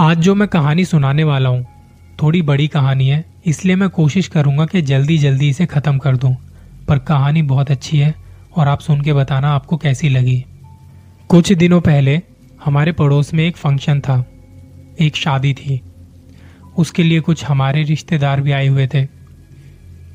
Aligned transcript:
आज 0.00 0.18
जो 0.18 0.34
मैं 0.34 0.48
कहानी 0.48 0.84
सुनाने 0.84 1.24
वाला 1.24 1.48
हूँ, 1.48 1.66
थोड़ी 2.22 2.42
बड़ी 2.42 2.68
कहानी 2.68 3.08
है, 3.08 3.24
इसलिए 3.46 3.76
मैं 3.76 3.88
कोशिश 3.88 4.28
करूँगा 4.28 4.66
कि 4.66 4.82
जल्दी 4.82 5.18
जल्दी 5.18 5.48
इसे 5.48 5.66
ख़त्म 5.66 5.98
कर 5.98 6.16
दूँ। 6.16 6.36
पर 6.88 6.98
कहानी 6.98 7.42
बहुत 7.42 7.70
अच्छी 7.70 7.98
है, 7.98 8.14
और 8.56 8.68
आप 8.68 8.80
सुन 8.80 9.00
के 9.00 9.12
बताना 9.12 9.50
आपको 9.50 9.76
कैसी 9.76 10.08
लगी। 10.08 10.44
कुछ 11.28 11.52
दिनों 11.52 11.80
पहले, 11.80 12.22
हमारे 12.64 12.92
पड़ोस 12.92 13.34
में 13.34 13.44
एक 13.44 13.56
फ़ंक्शन 13.56 14.00
था। 14.00 14.24
एक 15.00 15.16
शादी 15.16 15.54
थी। 15.54 15.80
उसके 16.78 17.02
लिए 17.02 17.20
कुछ 17.20 17.44
हमारे 17.44 17.82
रिश्तेदार 17.82 18.40
भी 18.40 18.52
आए 18.52 18.66
हुए 18.66 18.88
थे। 18.94 19.06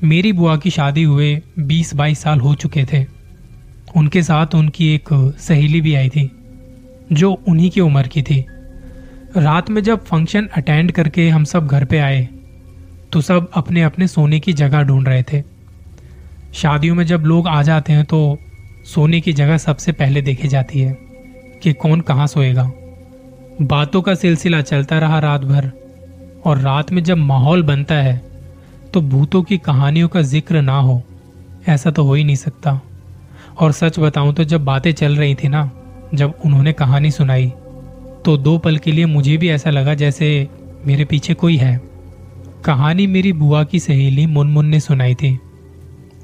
मेरी 0.04 0.32
बुआ 0.32 0.56
की 0.56 0.70
शादी 0.70 1.02
हुए 1.02 1.42
20-22 1.58 2.18
साल 2.18 2.40
हो 2.40 2.54
चुके 2.54 2.84
थे। 2.84 3.06
उनके 3.96 4.22
साथ 4.22 4.46
उनकी 4.54 4.94
एक 4.94 5.34
सहेली 5.38 5.80
भी 5.80 5.94
आई 5.94 6.08
थी, 6.08 6.30
जो 7.12 7.32
उन्हीं 7.48 7.70
की 7.70 7.80
उम्र 7.80 8.06
की 8.06 8.22
थी। 8.22 8.46
रात 9.36 9.68
में 9.70 9.82
जब 9.82 10.04
फ़ंक्शन 10.04 10.46
अटेंड 10.56 10.90
करके 10.92 11.28
हम 11.28 11.44
सब 11.44 11.66
घर 11.66 11.84
पे 11.84 11.98
आए 11.98 12.22
तो 13.12 13.20
सब 13.20 13.50
अपने 13.54 13.82
अपने 13.82 14.06
सोने 14.06 14.38
की 14.40 14.52
जगह 14.52 14.82
ढूंढ 14.82 15.08
रहे 15.08 15.22
थे। 15.22 15.42
शादियों 16.54 16.94
में 16.94 17.04
जब 17.06 17.24
लोग 17.24 17.48
आ 17.48 17.62
जाते 17.62 17.92
हैं 17.92 18.04
तो 18.04 18.38
सोने 18.84 19.20
की 19.20 19.32
जगह 19.32 19.56
सबसे 19.56 19.92
पहले 19.92 20.22
देखी 20.22 20.48
जाती 20.48 20.80
है 20.80 20.96
कि 21.62 21.72
कौन 21.72 22.00
कहाँ 22.00 22.26
सोएगा। 22.26 22.70
बातों 23.62 24.02
का 24.02 24.14
सिलसिला 24.14 24.60
चलता 24.62 24.98
रहा 24.98 25.18
रात 25.18 25.40
भर, 25.40 25.70
और 26.46 26.58
रात 26.58 26.92
में 26.92 27.02
जब 27.04 27.16
माहौल 27.16 27.62
बनता 27.62 27.94
है 27.94 28.16
तो 28.94 29.00
भूतों 29.02 29.42
की 29.42 29.58
कहानियों 29.58 30.08
का 30.08 30.22
ज़िक्र 30.22 30.62
ना 30.62 30.78
हो, 30.78 31.02
ऐसा 31.68 31.90
तो 31.90 32.04
हो 32.04 32.14
ही 32.14 32.24
नहीं 32.24 32.36
सकता। 32.36 32.80
और 33.60 33.72
सच 33.72 33.98
बताऊँ 33.98 34.34
तो 34.34 34.44
जब 34.44 34.64
बातें 34.64 34.92
चल 34.92 35.16
रही 35.16 35.34
थी 35.34 35.48
ना, 35.48 35.70
जब 36.14 36.34
उन्होंने 36.44 36.72
कहानी 36.72 37.10
सुनाई 37.10 37.52
तो 38.26 38.36
दो 38.36 38.58
पल 38.58 38.76
के 38.76 38.92
लिए 38.92 39.06
मुझे 39.06 39.36
भी 39.36 39.48
ऐसा 39.48 39.70
लगा 39.70 39.94
जैसे 39.94 40.48
मेरे 40.86 41.04
पीछे 41.04 41.34
कोई 41.34 41.56
है। 41.56 41.80
कहानी 42.64 43.06
मेरी 43.06 43.32
बुआ 43.32 43.64
की 43.64 43.80
सहेली 43.80 44.26
मुनमुन 44.26 44.66
ने 44.66 44.80
सुनाई 44.80 45.14
थी। 45.14 45.38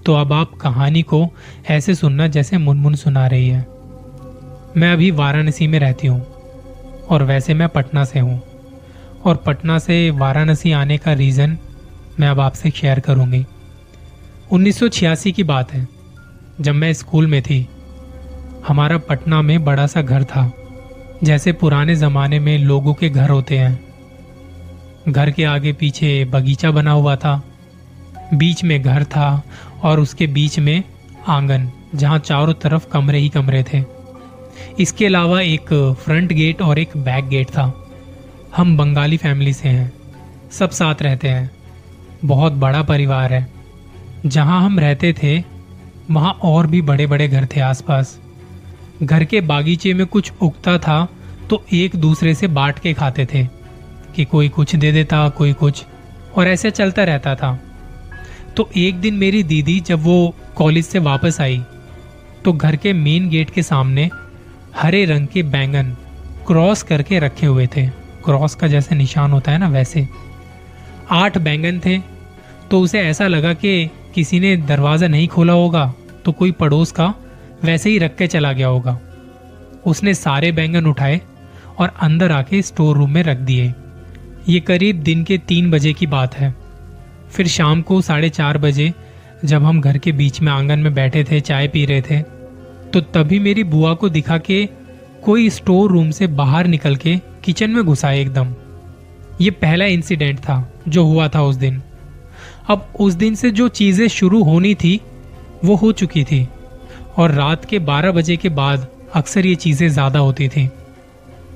तो 0.07 0.15
अब 0.15 0.33
आप 0.33 0.55
कहानी 0.55 1.03
को 1.03 1.29
ऐसे 1.71 1.95
सुनना 1.95 2.27
जैसे 2.27 2.59
मुनमुन 2.59 2.95
सुना 2.95 3.27
रही 3.27 3.49
है। 3.49 3.67
मैं 4.77 4.93
अभी 4.93 5.11
वाराणसी 5.11 5.67
में 5.67 5.79
रहती 5.79 6.07
हूँ 6.07 6.27
और 7.11 7.23
वैसे 7.23 7.55
मैं 7.55 7.69
पटना 7.69 8.05
से 8.05 8.19
हूँ। 8.19 8.43
और 9.25 9.37
पटना 9.37 9.79
से 9.79 10.11
वाराणसी 10.11 10.73
आने 10.73 10.99
का 10.99 11.13
रीज़न 11.13 11.59
मैं 12.21 12.29
अब 12.29 12.41
आपसे 12.41 12.71
शेयर 12.71 13.01
करूँगी। 13.01 13.45
1986 14.51 15.33
की 15.33 15.43
बात 15.43 15.73
है। 15.73 15.89
जब 16.61 16.73
मैं 16.73 16.93
स्कूल 16.93 17.27
में 17.27 17.43
थी, 17.43 17.69
हमारा 18.69 18.99
पटना 18.99 19.43
में 19.43 19.65
बड़ा 19.65 19.87
सा 19.87 20.03
घर 20.03 20.25
था। 20.25 20.53
जैसे 21.25 21.53
पुराने 21.53 21.95
ज़माने 21.95 22.39
में 22.39 22.59
लोगों 22.59 22.95
के 22.95 23.09
घर 23.09 23.31
होते 23.31 23.59
हैं। 23.59 23.85
घर 25.09 25.31
के 25.31 25.45
आगे 25.45 25.73
पीछे 25.73 26.25
बगीचा 26.25 26.71
बना 26.71 26.91
हुआ 26.91 27.17
था। 27.17 27.43
बीच 28.35 28.65
में 28.65 28.83
घर 28.83 29.05
था 29.05 29.43
और 29.83 30.01
उसके 30.01 30.27
बीच 30.27 30.59
में 30.59 30.85
आँगन, 31.29 31.71
जहाँ 31.95 32.19
चारों 32.19 32.53
तरफ़ 32.53 32.89
कमरे 32.89 33.19
ही 33.19 33.29
कमरे 33.29 33.63
थे। 33.63 33.85
इसके 34.79 35.07
अलावा 35.07 35.41
एक 35.41 35.97
फ्रंट 36.05 36.33
गेट 36.33 36.63
और 36.63 36.79
एक 36.79 36.91
बैक 36.97 37.29
गेट 37.29 37.49
था। 37.49 37.91
हम 38.57 38.77
बंगाली 38.77 39.17
फैमिली 39.17 39.53
से 39.53 39.69
हैं। 39.69 39.93
सब 40.53 40.71
साथ 40.71 40.95
रहते 41.03 41.29
हैं। 41.29 41.51
बहुत 42.25 42.53
बड़ा 42.53 42.83
परिवार 42.83 43.33
है। 43.33 43.49
जहाँ 44.27 44.63
हम 44.63 44.79
रहते 44.79 45.13
थे, 45.23 45.45
वहाँ 46.11 46.33
और 46.33 46.67
भी 46.67 46.83
बड़े 46.83 47.07
बड़े 47.07 47.29
घर 47.29 47.47
थे 47.47 47.61
आसपास। 47.61 48.22
घर 49.03 49.25
के 49.25 49.41
बागीचे 49.41 49.93
में 49.95 50.07
कुछ 50.07 50.33
उगता 50.43 50.77
था 50.79 51.07
तो 51.51 51.63
एक 51.73 51.97
दूसरे 51.97 52.35
से 52.35 52.47
बांट 52.49 52.79
के 52.79 52.93
खाते 52.95 53.27
थे 53.27 53.45
कि 54.17 54.25
कोई 54.25 54.49
कुछ 54.49 54.75
दे 54.77 54.93
देता, 54.93 55.29
कोई 55.29 55.53
कुछ, 55.53 55.85
और 56.37 56.49
ऐसे 56.49 56.71
चलता 56.71 57.05
रहता 57.05 57.35
था। 57.35 57.59
तो 58.57 58.69
एक 58.77 59.01
दिन 59.01 59.15
मेरी 59.15 59.43
दीदी 59.43 59.79
जब 59.81 60.03
वो 60.03 60.35
कॉलेज 60.57 60.85
से 60.85 60.99
वापस 60.99 61.41
आई 61.41 61.63
तो 62.45 62.53
घर 62.53 62.77
के 62.77 62.93
मेन 62.93 63.29
गेट 63.29 63.51
के 63.51 63.63
सामने 63.63 64.09
हरे 64.77 65.05
रंग 65.05 65.27
के 65.27 65.43
बैंगन 65.45 65.97
क्रॉस 66.47 66.83
करके 66.83 67.19
रखे 67.19 67.47
हुए 67.47 67.67
थे। 67.67 67.87
क्रॉस 68.25 68.55
का 68.55 68.67
जैसे 68.67 68.95
निशान 68.95 69.33
होता 69.33 69.53
है 69.53 69.59
ना, 69.59 69.69
वैसे। 69.69 70.07
आठ 71.11 71.39
बैंगन 71.39 71.81
थे 71.81 71.99
तो 72.71 72.81
उसे 72.81 73.01
ऐसा 73.01 73.27
लगा 73.27 73.53
कि 73.55 73.91
किसी 74.15 74.41
ने 74.41 74.57
दरवाज़ा 74.59 75.09
नहीं 75.09 75.29
खोला 75.29 75.53
होगा 75.53 75.93
तो 76.25 76.33
कोई 76.33 76.53
पड़ोस 76.53 76.93
का 76.93 77.13
वैसे 77.65 77.91
ही 77.91 77.99
रख 77.99 78.17
के 78.17 78.27
चला 78.27 78.53
गया 78.53 78.67
होगा। 78.67 78.99
उसने 79.87 80.15
सारे 80.15 80.53
बैंगन 80.53 80.87
उठाए 80.87 81.21
और 81.79 81.93
अंदर 82.03 82.33
आके 82.33 82.63
स्टोर 82.63 82.97
रूम 82.97 83.11
में 83.11 83.23
रख 83.23 83.39
दिए। 83.39 83.73
ये 84.49 84.61
करीब 84.61 85.03
दिन 85.03 85.25
के 85.25 85.39
तीन 85.39 85.71
बजे 85.71 85.93
की 85.93 86.07
बात 86.07 86.35
है। 86.35 86.55
फिर 87.33 87.47
शाम 87.47 87.83
को 87.83 88.01
साढ़े 88.01 88.29
चार 88.29 88.59
बजे, 88.59 88.93
जब 89.45 89.65
हम 89.65 89.81
घर 89.81 89.99
के 89.99 90.13
बीच 90.13 90.41
में 90.41 90.53
आँगन 90.53 90.79
में 90.79 90.95
बैठे 90.95 91.25
थे, 91.25 91.41
चाय 91.41 91.69
पी 91.69 91.85
रहे 91.87 92.03
थे 92.03 92.21
तो 92.93 93.01
तभी 93.01 93.39
मेरी 93.39 93.65
बुआ 93.65 93.93
को 93.95 94.09
दिखा 94.09 94.37
के 94.39 94.69
कोई 95.25 95.49
स्टोर 95.51 95.91
रूम 95.91 96.11
से 96.11 96.27
बाहर 96.27 96.67
निकल 96.67 96.97
के 96.97 97.17
किचन 97.45 97.71
में 97.71 97.85
घुसा 97.85 98.11
एकदम। 98.13 98.55
ये 99.41 99.51
पहला 99.51 99.85
इंसिडेंट 99.85 100.39
था 100.39 100.57
जो 100.89 101.05
हुआ 101.05 101.29
था 101.29 101.43
उस 101.43 101.57
दिन। 101.57 101.81
अब 102.69 102.93
उस 103.01 103.15
दिन 103.15 103.35
से 103.35 103.51
जो 103.51 103.69
चीज़ें 103.69 104.07
शुरू 104.09 104.43
होनी 104.43 104.75
थी, 104.75 105.01
वो 105.65 105.75
हो 105.75 105.93
चुकी 105.93 106.25
थी। 106.25 106.47
और 107.19 107.31
रात 107.31 107.65
के 107.65 107.79
12 107.81 108.13
बजे 108.13 108.37
के 108.37 108.49
बाद 108.51 108.87
अक्सर 109.15 109.47
ये 109.47 109.55
चीज़ें 109.55 109.89
ज़्यादा 109.89 110.19
होती 110.19 110.49
थी। 110.49 110.69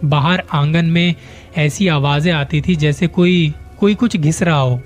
बाहर 0.05 0.43
आँगन 0.55 0.87
में 0.87 1.15
ऐसी 1.57 1.89
आवाज़ें 1.89 2.33
आती 2.33 2.61
थी 2.61 2.77
जैसे 2.77 3.07
कोई 3.09 3.55
कोई 3.81 3.95
कुछ 3.95 4.17
घिस 4.17 4.43
रहा 4.43 4.59
हो। 4.59 4.81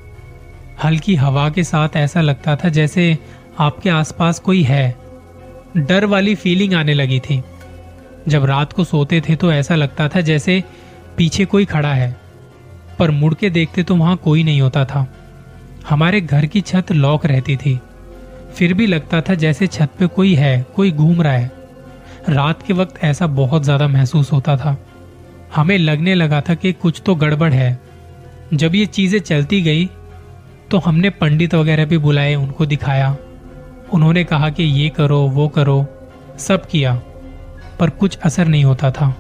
हल्की 0.85 1.15
हवा 1.15 1.49
के 1.51 1.65
साथ 1.65 1.97
ऐसा 1.97 2.21
लगता 2.21 2.57
था 2.57 2.69
जैसे 2.69 3.17
आपके 3.59 3.91
आसपास 3.91 4.39
कोई 4.39 4.63
है। 4.63 4.97
डर 5.77 6.05
वाली 6.05 6.35
फीलिंग 6.35 6.75
आने 6.75 6.95
लगी 6.95 7.19
थी। 7.21 7.43
जब 8.29 8.45
रात 8.45 8.73
को 8.73 8.85
सोते 8.85 9.21
थे 9.21 9.37
तो 9.37 9.53
ऐसा 9.53 9.75
लगता 9.75 10.09
था 10.09 10.21
जैसे 10.21 10.63
पीछे 11.17 11.45
कोई 11.45 11.65
खड़ा 11.65 11.93
है, 11.95 12.17
पर 12.99 13.11
मुड़ 13.11 13.35
के 13.35 13.51
देखते 13.51 13.83
तो 13.83 13.97
वहाँ 13.97 14.17
कोई 14.17 14.43
नहीं 14.45 14.61
होता 14.61 14.85
था। 14.85 15.07
हमारे 15.89 16.21
घर 16.21 16.47
की 16.47 16.61
छत 16.61 16.93
लॉक 16.93 17.27
रहती 17.27 17.57
थी। 17.57 17.79
फिर 18.55 18.75
भी 18.75 18.87
लगता 18.87 19.21
था 19.21 19.35
जैसे 19.35 19.67
छत 19.67 19.91
पे 19.99 20.07
कोई 20.07 20.35
है, 20.35 20.67
कोई 20.77 20.91
घूम 20.93 21.23
रहा 21.23 21.33
है। 21.33 21.51
रात 22.29 22.63
के 22.63 22.73
वक्त 22.73 23.03
ऐसा 23.05 23.27
बहुत 23.27 23.63
ज़्यादा 23.65 23.89
महसूस 23.89 24.33
होता 24.33 24.57
था। 24.57 24.77
हमें 25.55 25.77
लगने 25.79 26.15
लगा 26.15 26.41
था 26.41 26.55
कि 26.55 26.73
कुछ 26.73 27.03
तो 27.07 27.15
गड़बड़ 27.15 27.53
है। 27.53 27.79
जब 28.55 28.75
ये 28.75 28.87
चीज़ें 28.87 29.19
चलती 29.21 29.61
गई 29.63 29.89
तो 30.71 30.79
हमने 30.79 31.11
पंडित 31.11 31.55
वगैरह 31.55 31.85
भी 31.85 31.99
बुलाए, 31.99 32.35
उनको 32.35 32.67
दिखाया। 32.67 33.17
उन्होंने 33.93 34.25
कहा 34.25 34.49
कि 34.51 34.63
ये 34.63 34.89
करो, 34.89 35.19
वो 35.21 35.49
करो, 35.49 35.87
सब 36.39 36.67
किया, 36.67 36.95
पर 37.81 37.91
कुछ 37.91 38.19
असर 38.19 38.47
नहीं 38.47 38.65
होता 38.65 38.91
था। 38.91 39.15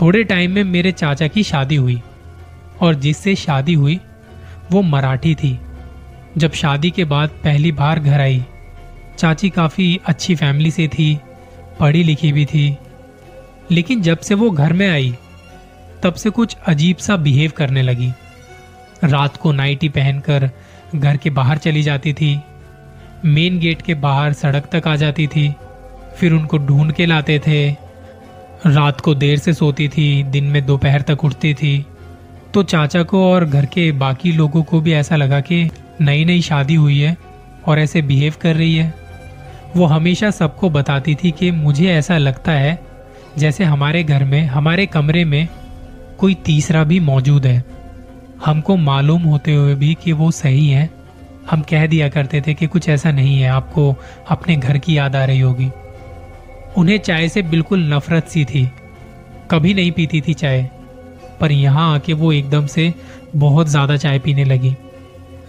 थोड़े 0.00 0.22
टाइम 0.24 0.52
में 0.52 0.64
मेरे 0.64 0.92
चाचा 0.92 1.26
की 1.26 1.42
शादी 1.42 1.76
हुई, 1.76 2.00
और 2.80 2.94
जिससे 2.94 3.34
शादी 3.34 3.74
हुई, 3.74 3.98
वो 4.72 4.82
मराठी 4.82 5.34
थी। 5.34 5.58
जब 6.38 6.52
शादी 6.52 6.90
के 6.90 7.04
बाद 7.04 7.28
पहली 7.28 7.72
बार 7.72 8.00
घर 8.00 8.20
आई। 8.20 8.44
चाची 9.18 9.50
काफ़ी 9.50 10.00
अच्छी 10.06 10.34
फैमिली 10.34 10.70
से 10.70 10.88
थी, 10.88 11.20
पढ़ी 11.80 12.02
लिखी 12.02 12.32
भी 12.32 12.44
थी। 12.44 12.76
लेकिन 13.70 14.02
जब 14.02 14.18
से 14.18 14.34
वो 14.34 14.50
घर 14.50 14.72
में 14.72 14.90
आई, 14.90 15.16
तब 16.02 16.14
से 16.14 16.30
कुछ 16.30 16.56
अजीब 16.66 16.96
सा 16.96 17.16
बिहेव 17.16 17.52
करने 17.56 17.82
लगी। 17.82 18.12
रात 19.04 19.36
को 19.36 19.52
नाइटी 19.52 19.88
पहनकर 19.88 20.50
घर 20.94 21.16
के 21.16 21.30
बाहर 21.30 21.58
चली 21.58 21.82
जाती 21.82 22.12
थी। 22.12 22.40
मेन 23.24 23.58
गेट 23.58 23.82
के 23.82 23.94
बाहर 23.94 24.32
सड़क 24.32 24.68
तक 24.72 24.88
आ 24.88 24.96
जाती 24.96 25.26
थी। 25.26 25.54
फिर 26.16 26.32
उनको 26.32 26.58
ढूंढ 26.58 26.92
के 26.92 27.06
लाते 27.06 27.38
थे। 27.38 27.70
रात 28.66 29.00
को 29.00 29.14
देर 29.14 29.38
से 29.38 29.52
सोती 29.52 29.88
थी, 29.88 30.22
दिन 30.22 30.44
में 30.44 30.66
दोपहर 30.66 31.00
तक 31.00 31.24
उठती 31.24 31.54
थी। 31.54 31.86
तो 32.54 32.62
चाचा 32.62 33.02
को 33.02 33.32
और 33.32 33.44
घर 33.44 33.66
के 33.66 33.92
बाकी 33.92 34.32
लोगों 34.32 34.62
को 34.62 34.80
भी 34.80 34.92
ऐसा 34.92 35.16
लगा 35.16 35.40
कि 35.40 35.70
नई 36.02 36.24
नई 36.24 36.40
शादी 36.42 36.74
हुई 36.74 36.98
है 37.00 37.16
और 37.66 37.78
ऐसे 37.78 38.02
बिहेव 38.02 38.34
कर 38.42 38.56
रही 38.56 38.74
है। 38.74 38.92
वो 39.76 39.84
हमेशा 39.86 40.30
सबको 40.30 40.70
बताती 40.70 41.14
थी 41.14 41.30
कि 41.30 41.50
मुझे 41.50 41.90
ऐसा 41.90 42.18
लगता 42.18 42.52
है 42.52 42.78
जैसे 43.38 43.64
हमारे 43.64 44.02
घर 44.04 44.24
में, 44.24 44.44
हमारे 44.46 44.86
कमरे 44.86 45.24
में 45.24 45.48
कोई 46.18 46.34
तीसरा 46.44 46.82
भी 46.84 46.98
मौजूद 47.00 47.46
है। 47.46 47.62
हमको 48.44 48.76
मालूम 48.78 49.22
होते 49.22 49.54
हुए 49.54 49.74
भी 49.74 49.94
कि 49.94 50.12
वो 50.12 50.30
सही 50.30 50.68
है। 50.68 50.88
हम 51.50 51.62
कह 51.62 51.86
दिया 51.86 52.08
करते 52.08 52.40
थे 52.40 52.54
कि 52.54 52.66
कुछ 52.66 52.88
ऐसा 52.88 53.10
नहीं 53.10 53.40
है, 53.40 53.48
आपको 53.48 53.94
अपने 54.30 54.56
घर 54.56 54.78
की 54.78 54.96
याद 54.98 55.16
आ 55.16 55.24
रही 55.24 55.40
होगी। 55.40 55.70
उन्हें 56.76 56.98
चाय 56.98 57.28
से 57.28 57.42
बिल्कुल 57.42 57.92
नफरत 57.94 58.28
सी 58.28 58.44
थी। 58.44 58.68
कभी 59.50 59.74
नहीं 59.74 59.90
पीती 59.92 60.20
थी 60.20 60.34
चाय, 60.34 60.62
पर 61.40 61.52
यहाँ 61.52 61.92
आके 61.94 62.12
वो 62.12 62.32
एकदम 62.32 62.66
से 62.66 62.92
बहुत 63.36 63.68
ज़्यादा 63.68 63.96
चाय 63.96 64.18
पीने 64.18 64.44
लगी। 64.44 64.74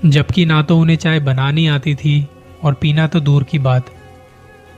जबकि 0.06 0.46
ना 0.46 0.62
तो 0.62 0.78
उन्हें 0.80 0.96
चाय 0.98 1.20
बनानी 1.20 1.68
आती 1.68 1.96
थी 1.96 2.28
और 2.64 2.74
पीना 2.74 3.08
तो 3.08 3.20
दूर 3.20 3.44
की 3.44 3.60
बात। 3.60 3.90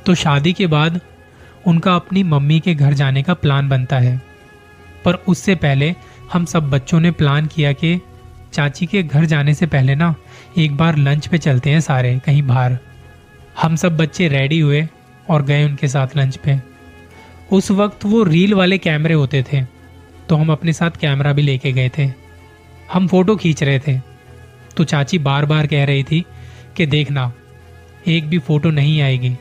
तो 0.06 0.16
शादी 0.16 0.54
के 0.54 0.68
बाद 0.68 1.00
उनका 1.68 1.96
अपनी 1.96 2.24
मम्मी 2.24 2.60
के 2.60 2.76
घर 2.76 2.94
जाने 2.94 3.24
का 3.24 3.34
प्लान 3.34 3.70
बनता 3.70 4.00
है। 4.00 4.22
पर 5.06 5.14
उससे 5.28 5.56
पहले 5.56 5.94
हम 6.34 6.46
सब 6.46 6.70
बच्चों 6.70 7.00
ने 7.00 7.12
प्लान 7.12 7.46
किया 7.46 7.72
कि 7.74 8.00
चाची 8.54 8.86
के 8.86 9.04
घर 9.04 9.26
जाने 9.26 9.54
से 9.54 9.66
पहले 9.68 9.96
ना 9.96 10.14
एक 10.58 10.78
बार 10.78 10.98
लंच 10.98 11.28
पे 11.28 11.38
चलते 11.38 11.70
हैं 11.70 11.80
सारे, 11.82 12.20
कहीं 12.26 12.42
बाहर। 12.44 12.78
हम 13.62 13.76
सब 13.76 13.98
बच्चे 13.98 14.28
रेडी 14.28 14.60
हुए 14.60 14.88
और 15.30 15.44
गए 15.44 15.66
उनके 15.66 15.88
साथ 15.88 16.18
लंच 16.18 16.38
पे। 16.38 16.60
उस 17.52 17.72
वक्त 17.72 18.06
वो 18.06 18.24
रील 18.24 18.54
वाले 18.54 18.78
कैमरे 18.78 19.14
होते 19.14 19.44
थे 19.44 19.64
तो 20.30 20.36
हम 20.36 20.52
अपने 20.52 20.74
साथ 20.74 20.92
कैमरा 20.92 21.34
भी 21.34 21.42
लेके 21.42 21.72
गए 21.72 21.90
थे। 21.98 22.10
हम 22.94 23.08
फ़ोटो 23.08 23.36
खींच 23.36 23.64
रहे 23.64 23.80
थे। 23.80 24.15
तो 24.78 24.84
चाची 24.84 25.20
बार 25.20 25.46
बार 25.46 25.68
कह 25.68 25.86
रही 25.86 26.04
थी 26.04 26.26
कि 26.78 26.86
देखना 26.86 27.34
एक 28.08 28.28
भी 28.28 28.38
फ़ोटो 28.38 28.70
नहीं 28.70 29.02
आएगी। 29.02 29.36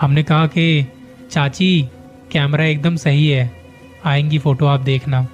हमने 0.00 0.22
कहा 0.22 0.46
कि, 0.46 0.86
चाची, 1.30 1.88
कैमरा 2.32 2.64
एकदम 2.64 2.96
सही 2.96 3.28
है, 3.28 3.52
आएँगी 4.04 4.38
फ़ोटो 4.38 4.66
आप 4.66 4.80
देखना। 4.80 5.26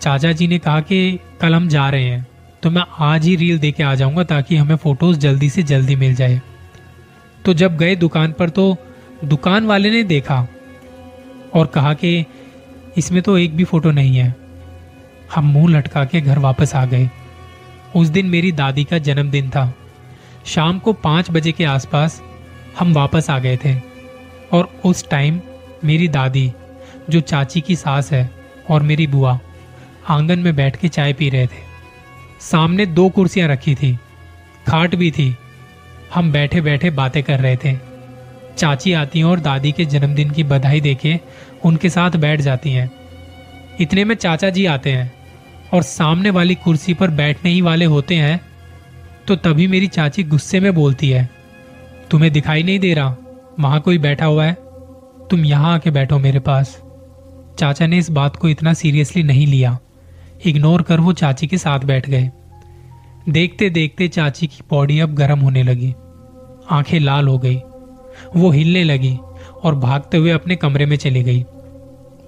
चाचा 0.00 0.32
जी 0.32 0.46
ने 0.46 0.58
कहा 0.58 0.80
कि, 0.80 1.18
कल 1.40 1.54
हम 1.54 1.68
जा 1.68 1.88
रहे 1.90 2.04
हैं 2.04 2.26
तो 2.62 2.70
मैं 2.70 2.82
आज 2.98 3.24
ही 3.24 3.36
रील 3.36 3.58
दे 3.58 3.72
के 3.72 3.82
आ 3.82 3.94
जाऊँगा 3.94 4.24
ताकि 4.24 4.56
हमें 4.56 4.76
फ़ोटोज़ 4.76 5.18
जल्दी 5.18 5.50
से 5.50 5.62
जल्दी 5.62 5.96
मिल 5.96 6.14
जाए। 6.14 6.40
तो 7.44 7.54
जब 7.54 7.76
गए 7.76 7.96
दुकान 7.96 8.32
पर 8.32 8.48
तो 8.48 8.76
दुकान 9.24 9.66
वाले 9.66 9.90
ने 9.90 10.02
देखा 10.02 10.46
और 11.54 11.66
कहा 11.66 11.94
कि, 11.94 12.24
इसमें 12.98 13.22
तो 13.22 13.38
एक 13.38 13.56
भी 13.56 13.64
फ़ोटो 13.64 13.90
नहीं 13.90 14.16
है। 14.16 14.34
हम 15.34 15.44
मुँह 15.44 15.76
लटका 15.76 16.04
के 16.04 16.20
घर 16.20 16.38
वापस 16.38 16.74
आ 16.74 16.84
गए। 16.84 17.10
उस 17.96 18.08
दिन 18.08 18.26
मेरी 18.26 18.52
दादी 18.52 18.84
का 18.84 18.98
जन्मदिन 18.98 19.50
था। 19.50 19.74
शाम 20.46 20.78
को 20.78 20.92
पाँच 20.92 21.30
बजे 21.30 21.52
के 21.52 21.64
आसपास 21.64 22.22
हम 22.78 22.92
वापस 22.94 23.30
आ 23.30 23.38
गए 23.38 23.58
थे 23.64 23.76
और 24.52 24.80
उस 24.84 25.08
टाइम 25.10 25.40
मेरी 25.84 26.08
दादी, 26.08 26.52
जो 27.10 27.20
चाची 27.20 27.60
की 27.60 27.76
सास 27.76 28.12
है 28.12 28.30
और 28.70 28.82
मेरी 28.82 29.06
बुआ, 29.06 29.38
आँगन 30.08 30.38
में 30.38 30.56
बैठ 30.56 30.76
के 30.76 30.88
चाय 30.88 31.12
पी 31.12 31.30
रहे 31.30 31.46
थे। 31.46 31.68
सामने 32.40 32.86
दो 32.86 33.08
कुर्सियाँ 33.08 33.48
रखी 33.48 33.74
थी, 33.74 33.98
खाट 34.66 34.94
भी 34.94 35.10
थी। 35.10 35.36
हम 36.14 36.32
बैठे 36.32 36.60
बैठे 36.60 36.90
बातें 36.90 37.22
कर 37.22 37.40
रहे 37.40 37.56
थे। 37.56 37.76
चाची 38.56 38.92
आती 38.92 39.18
हैं 39.18 39.26
और 39.26 39.40
दादी 39.40 39.72
के 39.72 39.84
जन्मदिन 39.84 40.30
की 40.30 40.44
बधाई 40.44 40.80
देके 40.80 41.18
उनके 41.64 41.88
साथ 41.88 42.10
बैठ 42.10 42.40
जाती 42.40 42.70
हैं। 42.70 42.90
इतने 43.80 44.04
में 44.04 44.14
चाचा 44.14 44.50
जी 44.50 44.66
आते 44.66 44.92
हैं। 44.92 45.19
और 45.72 45.82
सामने 45.82 46.30
वाली 46.30 46.54
कुर्सी 46.54 46.94
पर 46.94 47.10
बैठने 47.10 47.50
ही 47.50 47.60
वाले 47.60 47.84
होते 47.84 48.14
हैं 48.14 48.40
तो 49.28 49.36
तभी 49.36 49.66
मेरी 49.66 49.86
चाची 49.86 50.22
गुस्से 50.22 50.60
में 50.60 50.74
बोलती 50.74 51.10
है, 51.10 51.28
तुम्हें 52.10 52.32
दिखाई 52.32 52.62
नहीं 52.62 52.78
दे 52.78 52.94
रहा, 52.94 53.16
वहाँ 53.60 53.80
कोई 53.80 53.98
बैठा 53.98 54.26
हुआ 54.26 54.44
है? 54.44 54.56
तुम 55.30 55.44
यहाँ 55.44 55.74
आके 55.74 55.90
बैठो 55.90 56.18
मेरे 56.18 56.38
पास। 56.38 56.80
चाचा 57.58 57.86
ने 57.86 57.98
इस 57.98 58.10
बात 58.10 58.36
को 58.36 58.48
इतना 58.48 58.72
सीरियसली 58.72 59.22
नहीं 59.22 59.46
लिया। 59.46 59.78
इग्नोर 60.46 60.82
कर 60.82 61.00
वो 61.00 61.12
चाची 61.12 61.46
के 61.46 61.58
साथ 61.58 61.80
बैठ 61.80 62.08
गए। 62.10 62.30
देखते 63.28 63.70
देखते 63.70 64.08
चाची 64.08 64.46
की 64.46 64.62
बॉडी 64.70 64.98
अब 65.00 65.14
गर्म 65.14 65.38
होने 65.38 65.62
लगी। 65.62 65.94
आँखें 66.70 66.98
लाल 67.00 67.28
हो 67.28 67.38
गई। 67.38 67.60
वो 68.36 68.50
हिलने 68.50 68.84
लगी 68.84 69.16
और 69.62 69.74
भागते 69.74 70.16
हुए 70.16 70.30
अपने 70.30 70.56
कमरे 70.56 70.86
में 70.86 70.96
चली 70.96 71.22
गई। 71.22 71.44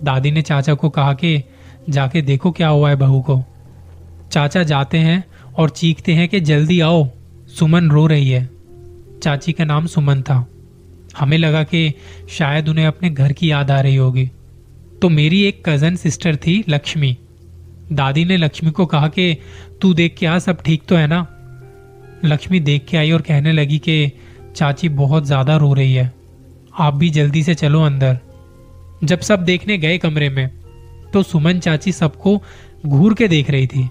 दादी 0.02 0.30
ने 0.30 0.42
चाचा 0.42 0.74
को 0.74 0.88
कहा 0.88 1.12
कि 1.12 1.42
जाके 1.90 2.22
देखो 2.22 2.50
क्या 2.50 2.68
हुआ 2.68 2.88
है 2.90 2.96
बहू 2.96 3.20
को। 3.20 3.44
चाचा 4.32 4.62
जाते 4.62 4.98
हैं 4.98 5.24
और 5.58 5.70
चीखते 5.70 6.12
हैं 6.12 6.28
कि 6.28 6.40
जल्दी 6.40 6.80
आओ, 6.80 7.08
सुमन 7.48 7.90
रो 7.90 8.06
रही 8.06 8.30
है। 8.30 8.50
चाची 9.22 9.52
का 9.52 9.64
नाम 9.64 9.86
सुमन 9.86 10.22
था। 10.22 10.46
हमें 11.18 11.38
लगा 11.38 11.62
कि 11.62 11.94
शायद 12.30 12.68
उन्हें 12.68 12.86
अपने 12.86 13.10
घर 13.10 13.32
की 13.32 13.50
याद 13.50 13.70
आ 13.70 13.80
रही 13.80 13.96
होगी। 13.96 14.30
तो 15.02 15.08
मेरी 15.08 15.42
एक 15.42 15.62
कज़न 15.68 15.96
सिस्टर 15.96 16.36
थी, 16.36 16.64
लक्ष्मी। 16.68 17.16
दादी 17.92 18.24
ने 18.24 18.36
लक्ष्मी 18.36 18.70
को 18.70 18.86
कहा 18.86 19.08
कि 19.08 19.36
तू 19.80 19.94
देख 19.94 20.16
के 20.18 20.26
आ 20.26 20.38
सब 20.38 20.62
ठीक 20.62 20.82
तो 20.88 20.96
है 20.96 21.06
ना? 21.06 21.26
लक्ष्मी 22.24 22.60
देख 22.60 22.84
के 22.84 22.96
आई 22.96 23.12
और 23.12 23.22
कहने 23.22 23.52
लगी 23.52 23.78
कि 23.78 24.12
चाची 24.56 24.88
बहुत 24.88 25.24
ज़्यादा 25.24 25.56
रो 25.56 25.72
रही 25.74 25.94
है। 25.94 26.12
आप 26.78 26.94
भी 26.94 27.10
जल्दी 27.10 27.42
से 27.42 27.54
चलो 27.54 27.82
अंदर। 27.82 28.18
जब 29.04 29.20
सब 29.20 29.44
देखने 29.44 29.78
गए 29.78 29.98
कमरे 29.98 30.28
में 30.28 30.50
तो 31.12 31.22
सुमन 31.22 31.58
चाची 31.58 31.92
सबको 31.92 32.42
घूर 32.86 33.14
के 33.14 33.28
देख 33.28 33.50
रही 33.50 33.66
थी। 33.66 33.90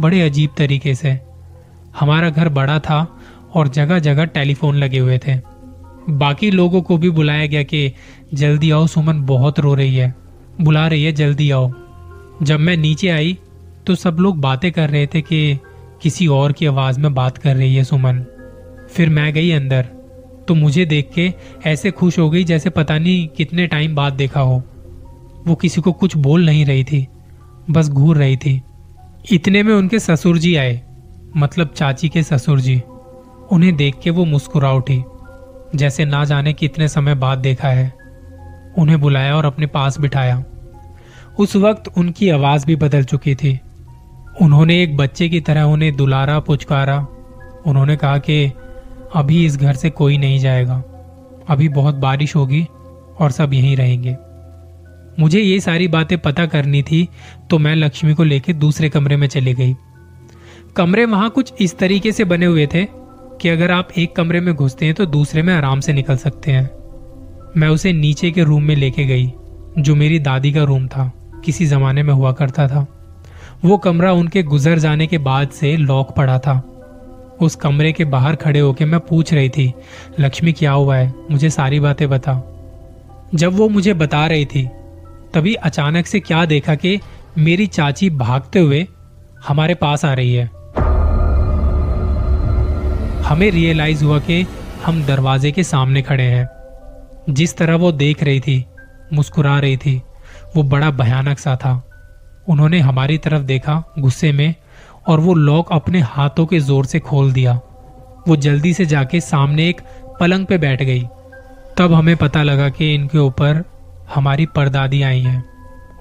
बड़े 0.00 0.22
अजीब 0.22 0.50
तरीके 0.58 0.94
से। 0.94 1.20
हमारा 2.00 2.30
घर 2.30 2.48
बड़ा 2.48 2.78
था 2.78 3.20
और 3.54 3.68
जगह 3.68 3.98
जगह 3.98 4.24
टेलीफोन 4.24 4.76
लगे 4.76 4.98
हुए 4.98 5.18
थे। 5.18 5.36
बाकी 6.10 6.50
लोगों 6.50 6.82
को 6.82 6.96
भी 6.96 7.10
बुलाया 7.10 7.46
गया 7.46 7.62
कि 7.62 7.92
जल्दी 8.34 8.70
आओ, 8.70 8.86
सुमन 8.86 9.26
बहुत 9.26 9.60
रो 9.60 9.74
रही 9.74 9.96
है। 9.96 10.14
बुला 10.60 10.86
रही 10.88 11.04
है, 11.04 11.12
जल्दी 11.12 11.50
आओ। 11.50 11.72
जब 12.42 12.60
मैं 12.60 12.76
नीचे 12.76 13.08
आई 13.08 13.38
तो 13.86 13.94
सब 13.94 14.16
लोग 14.20 14.40
बातें 14.40 14.72
कर 14.72 14.90
रहे 14.90 15.06
थे 15.06 15.20
कि 15.20 15.58
किसी 16.02 16.26
और 16.26 16.52
की 16.52 16.66
आवाज़ 16.66 17.00
में 17.00 17.14
बात 17.14 17.38
कर 17.38 17.56
रही 17.56 17.74
है 17.74 17.84
सुमन। 17.84 18.24
फिर 18.92 19.08
मैं 19.08 19.32
गई 19.32 19.50
अंदर। 19.50 19.82
तो 20.48 20.54
मुझे 20.54 20.86
देख 20.86 21.10
के 21.14 21.32
ऐसे 21.66 21.90
खुश 21.90 22.18
हो 22.18 22.30
गई 22.30 22.44
जैसे 22.44 22.70
पता 22.70 22.98
नहीं 22.98 23.28
कितने 23.28 23.66
टाइम 23.66 23.94
बाद 23.94 24.12
देखा 24.12 24.40
हो। 24.40 24.62
वो 25.46 25.54
किसी 25.54 25.80
को 25.80 25.92
कुछ 25.92 26.16
बोल 26.16 26.46
नहीं 26.46 26.64
रही 26.64 26.84
थी, 26.84 27.08
बस 27.70 27.88
घूर 27.88 28.16
रही 28.16 28.36
थी। 28.36 28.62
इतने 29.32 29.62
में 29.62 29.74
उनके 29.74 29.98
ससुर 29.98 30.38
जी 30.38 30.56
आए 30.56 30.82
मतलब 31.36 31.68
चाची 31.68 32.08
के 32.08 32.22
ससुर 32.22 32.60
जी। 32.60 32.82
उन्हें 33.52 33.76
देख 33.76 33.94
के 34.02 34.10
वो 34.10 34.24
मुस्कुरा 34.24 34.72
उठी, 34.72 35.04
जैसे 35.74 36.04
ना 36.04 36.24
जाने 36.24 36.52
कितने 36.52 36.88
समय 36.88 37.14
बाद 37.14 37.38
देखा 37.38 37.68
है। 37.68 37.92
उन्हें 38.78 39.00
बुलाया 39.00 39.36
और 39.36 39.44
अपने 39.44 39.66
पास 39.66 40.00
बिठाया। 40.00 40.44
उस 41.38 41.56
वक्त 41.56 41.98
उनकी 41.98 42.30
आवाज़ 42.30 42.66
भी 42.66 42.76
बदल 42.76 43.04
चुकी 43.04 43.34
थी। 43.34 43.60
उन्होंने 44.42 44.82
एक 44.82 44.96
बच्चे 44.96 45.28
की 45.28 45.40
तरह 45.40 45.62
उन्हें 45.62 45.96
दुलारा 45.96 46.40
पुचकारा। 46.40 47.06
उन्होंने 47.66 47.96
कहा 47.96 48.18
कि, 48.18 48.52
अभी 49.14 49.46
इस 49.46 49.56
घर 49.56 49.74
से 49.74 49.90
कोई 49.90 50.18
नहीं 50.18 50.38
जाएगा। 50.38 50.84
अभी 51.48 51.68
बहुत 51.68 51.94
बारिश 51.94 52.36
होगी 52.36 52.66
और 53.20 53.30
सब 53.30 53.54
यहीं 53.54 53.76
रहेंगे। 53.76 54.16
मुझे 55.20 55.40
ये 55.40 55.60
सारी 55.60 55.88
बातें 55.88 56.18
पता 56.18 56.46
करनी 56.46 56.82
थी 56.82 57.08
तो 57.50 57.58
मैं 57.58 57.74
लक्ष्मी 57.76 58.14
को 58.14 58.24
लेकर 58.24 58.52
दूसरे 58.52 58.88
कमरे 58.88 59.16
में 59.16 59.26
चली 59.26 59.54
गई। 59.54 59.74
कमरे 60.76 61.04
वहाँ 61.04 61.30
कुछ 61.30 61.52
इस 61.60 61.78
तरीके 61.78 62.12
से 62.12 62.24
बने 62.24 62.46
हुए 62.46 62.66
थे 62.66 62.86
कि 63.40 63.48
अगर 63.48 63.70
आप 63.70 63.88
एक 63.98 64.16
कमरे 64.16 64.40
में 64.40 64.54
घुसते 64.54 64.86
हैं 64.86 64.94
तो 64.94 65.06
दूसरे 65.06 65.42
में 65.42 65.54
आराम 65.54 65.80
से 65.80 65.92
निकल 65.92 66.16
सकते 66.16 66.52
हैं। 66.52 66.70
मैं 67.56 67.68
उसे 67.68 67.92
नीचे 67.92 68.30
के 68.30 68.44
रूम 68.44 68.62
में 68.62 68.76
लेके 68.76 69.04
गई, 69.04 69.32
जो 69.78 69.94
मेरी 69.94 70.18
दादी 70.18 70.52
का 70.52 70.62
रूम 70.62 70.86
था, 70.88 71.12
किसी 71.44 71.66
जमाने 71.66 72.02
में 72.02 72.14
हुआ 72.14 72.32
करता 72.32 72.68
था। 72.68 72.86
वो 73.64 73.78
कमरा 73.78 74.12
उनके 74.12 74.42
गुजर 74.42 74.78
जाने 74.78 75.06
के 75.06 75.18
बाद 75.18 75.48
से 75.48 75.76
लॉक 75.76 76.14
पड़ा 76.16 76.38
था। 76.38 76.60
उस 77.40 77.56
कमरे 77.56 77.92
के 77.92 78.04
बाहर 78.04 78.36
खड़े 78.36 78.60
होकर 78.60 78.86
मैं 78.86 79.00
पूछ 79.00 79.32
रही 79.34 79.48
थी, 79.48 79.72
लक्ष्मी, 80.20 80.52
क्या 80.52 80.72
हुआ 80.72 80.96
है? 80.96 81.12
मुझे 81.30 81.50
सारी 81.50 81.80
बातें 81.80 82.08
बता। 82.08 82.42
जब 83.34 83.52
वो 83.52 83.68
मुझे 83.68 83.94
बता 83.94 84.26
रही 84.26 84.44
थी 84.44 84.68
तभी 85.34 85.54
अचानक 85.54 86.06
से 86.06 86.20
क्या 86.20 86.44
देखा 86.44 86.74
कि 86.74 87.00
मेरी 87.38 87.66
चाची 87.66 88.10
भागते 88.10 88.58
हुए 88.58 88.86
हमारे 89.48 89.74
पास 89.74 90.04
आ 90.04 90.12
रही 90.12 90.34
है। 90.34 90.50
हमें 93.22 93.50
रियलाइज़ 93.50 94.04
हुआ 94.04 94.18
कि 94.18 94.46
हम 94.84 95.04
दरवाजे 95.04 95.52
के 95.52 95.62
सामने 95.62 96.02
खड़े 96.02 96.24
हैं। 96.24 96.48
जिस 97.30 97.56
तरह 97.56 97.74
वो 97.74 97.92
देख 97.92 98.22
रही 98.22 98.40
थी, 98.40 98.64
मुस्कुरा 99.12 99.58
रही 99.58 99.76
थी, 99.76 100.02
वो 100.56 100.62
बड़ा 100.62 100.90
भयानक 100.90 101.38
सा 101.38 101.56
था। 101.56 101.88
उन्होंने 102.48 102.80
हमारी 102.80 103.18
तरफ़ 103.18 103.42
देखा 103.42 103.82
गुस्से 103.98 104.32
में 104.32 104.54
और 105.08 105.20
वो 105.20 105.34
लॉक 105.34 105.72
अपने 105.72 106.00
हाथों 106.00 106.46
के 106.46 106.60
ज़ोर 106.60 106.86
से 106.86 106.98
खोल 106.98 107.32
दिया। 107.32 107.60
वो 108.28 108.36
जल्दी 108.36 108.74
से 108.74 108.86
जाके 108.86 109.20
सामने 109.20 109.68
एक 109.68 109.80
पलंग 110.20 110.46
पे 110.46 110.58
बैठ 110.58 110.82
गई। 110.82 111.02
तब 111.78 111.92
हमें 111.92 112.16
पता 112.16 112.42
लगा 112.42 112.68
कि 112.68 112.94
इनके 112.94 113.18
ऊपर 113.18 113.64
हमारी 114.14 114.46
परदादी 114.46 115.02
आई 115.02 115.20
हैं 115.20 115.44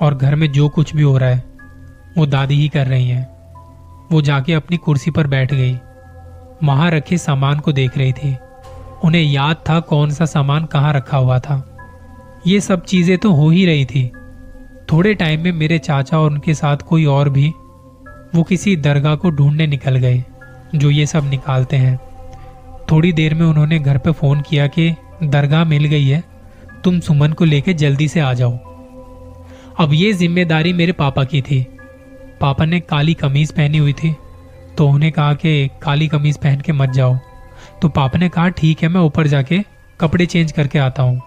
और 0.01 0.15
घर 0.15 0.35
में 0.35 0.51
जो 0.51 0.69
कुछ 0.69 0.95
भी 0.95 1.03
हो 1.03 1.17
रहा 1.17 1.29
है, 1.29 1.43
वो 2.17 2.25
दादी 2.25 2.55
ही 2.55 2.69
कर 2.69 2.87
रही 2.87 3.09
हैं। 3.09 3.31
वो 4.11 4.21
जाके 4.21 4.53
अपनी 4.53 4.77
कुर्सी 4.77 5.11
पर 5.11 5.27
बैठ 5.27 5.53
गई। 5.53 5.79
वहाँ 6.63 6.91
रखे 6.91 7.17
सामान 7.17 7.59
को 7.59 7.71
देख 7.71 7.97
रही 7.97 8.13
थी। 8.13 8.37
उन्हें 9.03 9.21
याद 9.21 9.55
था 9.69 9.79
कौन 9.79 10.11
सा 10.11 10.25
सामान 10.25 10.65
कहाँ 10.65 10.93
रखा 10.93 11.17
हुआ 11.17 11.39
था। 11.39 11.77
ये 12.47 12.59
सब 12.61 12.85
चीज़ें 12.85 13.17
तो 13.17 13.31
हो 13.31 13.49
ही 13.49 13.65
रही 13.65 13.85
थी। 13.85 14.11
थोड़े 14.91 15.13
टाइम 15.13 15.41
में 15.41 15.51
मेरे 15.51 15.77
चाचा 15.79 16.19
और 16.19 16.31
उनके 16.31 16.53
साथ 16.53 16.77
कोई 16.77 17.05
और 17.05 17.29
भी, 17.29 17.49
वो 18.35 18.43
किसी 18.43 18.75
दरगाह 18.75 19.15
को 19.15 19.29
ढूँढने 19.29 19.67
निकल 19.67 19.95
गए, 19.95 20.23
जो 20.75 20.89
ये 20.89 21.05
सब 21.05 21.29
निकालते 21.29 21.77
हैं। 21.77 21.99
थोड़ी 22.91 23.13
देर 23.13 23.33
में 23.33 23.45
उन्होंने 23.45 23.79
घर 23.79 23.97
पे 23.97 24.11
फ़ोन 24.11 24.41
किया 24.41 24.67
कि 24.67 24.95
दरगाह 25.23 25.63
मिल 25.63 25.85
गई 25.85 26.07
है। 26.07 26.23
तुम 26.83 26.99
सुमन 26.99 27.33
को 27.33 27.45
लेके 27.45 27.73
जल्दी 27.73 28.07
से 28.07 28.19
आ 28.19 28.33
जाओ। 28.33 28.57
अब 29.79 29.93
ये 29.93 30.11
ज़िम्मेदारी 30.13 30.73
मेरे 30.73 30.91
पापा 30.93 31.23
की 31.23 31.41
थी। 31.41 31.61
पापा 32.41 32.65
ने 32.65 32.79
काली 32.79 33.13
कमीज 33.13 33.51
पहनी 33.51 33.77
हुई 33.77 33.93
थी 33.93 34.15
तो 34.77 34.87
उन्हें 34.87 35.11
कहा 35.11 35.33
कि 35.33 35.69
काली 35.81 36.07
कमीज 36.07 36.37
पहन 36.37 36.61
के 36.61 36.71
मत 36.73 36.89
जाओ। 36.89 37.17
तो 37.81 37.89
पापा 37.89 38.19
ने 38.19 38.29
कहा, 38.29 38.47
ठीक 38.49 38.83
है, 38.83 38.89
मैं 38.89 39.01
ऊपर 39.01 39.27
जाके 39.27 39.59
कपड़े 39.99 40.25
चेंज 40.25 40.51
करके 40.51 40.79
आता 40.79 41.03
हूँ। 41.03 41.21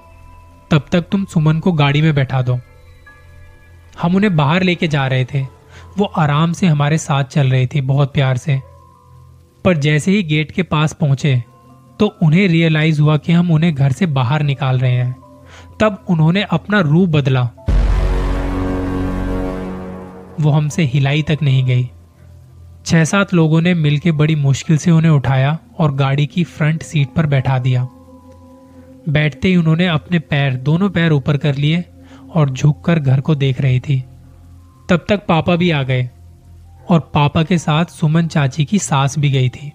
तब 0.70 0.86
तक 0.92 1.08
तुम 1.12 1.24
सुमन 1.24 1.58
को 1.58 1.72
गाड़ी 1.72 2.02
में 2.02 2.14
बैठा 2.14 2.42
दो। 2.42 2.58
हम 4.02 4.16
उन्हें 4.16 4.34
बाहर 4.36 4.62
लेके 4.62 4.88
जा 4.88 5.06
रहे 5.06 5.24
थे। 5.24 5.42
वो 5.98 6.04
आराम 6.04 6.52
से 6.52 6.66
हमारे 6.66 6.98
साथ 6.98 7.24
चल 7.24 7.50
रही 7.50 7.66
थी, 7.66 7.80
बहुत 7.82 8.12
प्यार 8.12 8.36
से। 8.36 8.60
पर 9.64 9.76
जैसे 9.78 10.12
ही 10.12 10.22
गेट 10.22 10.50
के 10.52 10.62
पास 10.64 10.92
पहुँचे 10.92 11.42
तो 12.00 12.06
उन्हें 12.22 12.46
रियलाइज़ 12.48 13.00
हुआ 13.00 13.16
कि 13.16 13.32
हम 13.32 13.50
उन्हें 13.50 13.74
घर 13.74 13.92
से 13.92 14.06
बाहर 14.08 14.42
निकाल 14.42 14.78
रहे 14.78 14.92
हैं। 14.92 15.14
तब 15.80 16.04
उन्होंने 16.08 16.42
अपना 16.42 16.80
रूप 16.80 17.08
बदला। 17.08 17.42
वो 20.40 20.50
हमसे 20.50 20.82
हिलाई 20.82 21.22
तक 21.22 21.38
नहीं 21.42 21.64
गई। 21.64 21.90
छह 22.86 23.04
सात 23.04 23.34
लोगों 23.34 23.60
ने 23.60 23.74
मिलकर 23.74 24.12
बड़ी 24.12 24.34
मुश्किल 24.34 24.78
से 24.78 24.90
उन्हें 24.90 25.12
उठाया 25.12 25.58
और 25.78 25.94
गाड़ी 25.94 26.26
की 26.26 26.44
फ्रंट 26.44 26.82
सीट 26.82 27.08
पर 27.08 27.26
बैठा 27.26 27.58
दिया। 27.58 27.88
बैठते 29.08 29.48
ही 29.48 29.56
उन्होंने 29.56 29.86
अपने 29.86 30.18
पैर, 30.18 30.54
दोनों 30.54 30.90
पैर 30.90 31.12
ऊपर 31.12 31.36
कर 31.36 31.54
लिए 31.54 31.84
और 32.34 32.50
झुककर 32.50 32.98
घर 32.98 33.20
को 33.20 33.34
देख 33.34 33.60
रही 33.60 33.80
थी। 33.80 34.04
तब 34.90 35.04
तक 35.08 35.26
पापा 35.26 35.56
भी 35.56 35.70
आ 35.70 35.82
गए 35.82 36.10
और 36.90 37.00
पापा 37.14 37.42
के 37.42 37.58
साथ 37.58 37.84
सुमन 37.84 38.26
चाची 38.26 38.64
की 38.64 38.78
सास 38.78 39.18
भी 39.18 39.30
गई 39.30 39.48
थी। 39.48 39.72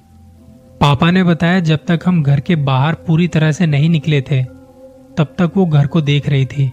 पापा 0.82 1.12
ने 1.12 1.24
बताया 1.24 1.60
जब 1.60 1.80
तक 1.88 2.00
हम 2.06 2.24
घर 2.24 2.40
के 2.40 2.56
बाहर 2.56 2.94
पूरी 2.94 3.28
तरह 3.28 3.52
से 3.52 3.66
नहीं 3.66 3.90
निकले 3.90 4.22
थे 4.22 4.59
तब 5.20 5.36
तक 5.38 5.52
वो 5.58 5.66
घर 5.66 5.88
को 5.88 6.02
देख 6.02 6.30
रही 6.30 6.46
थी 6.46 6.72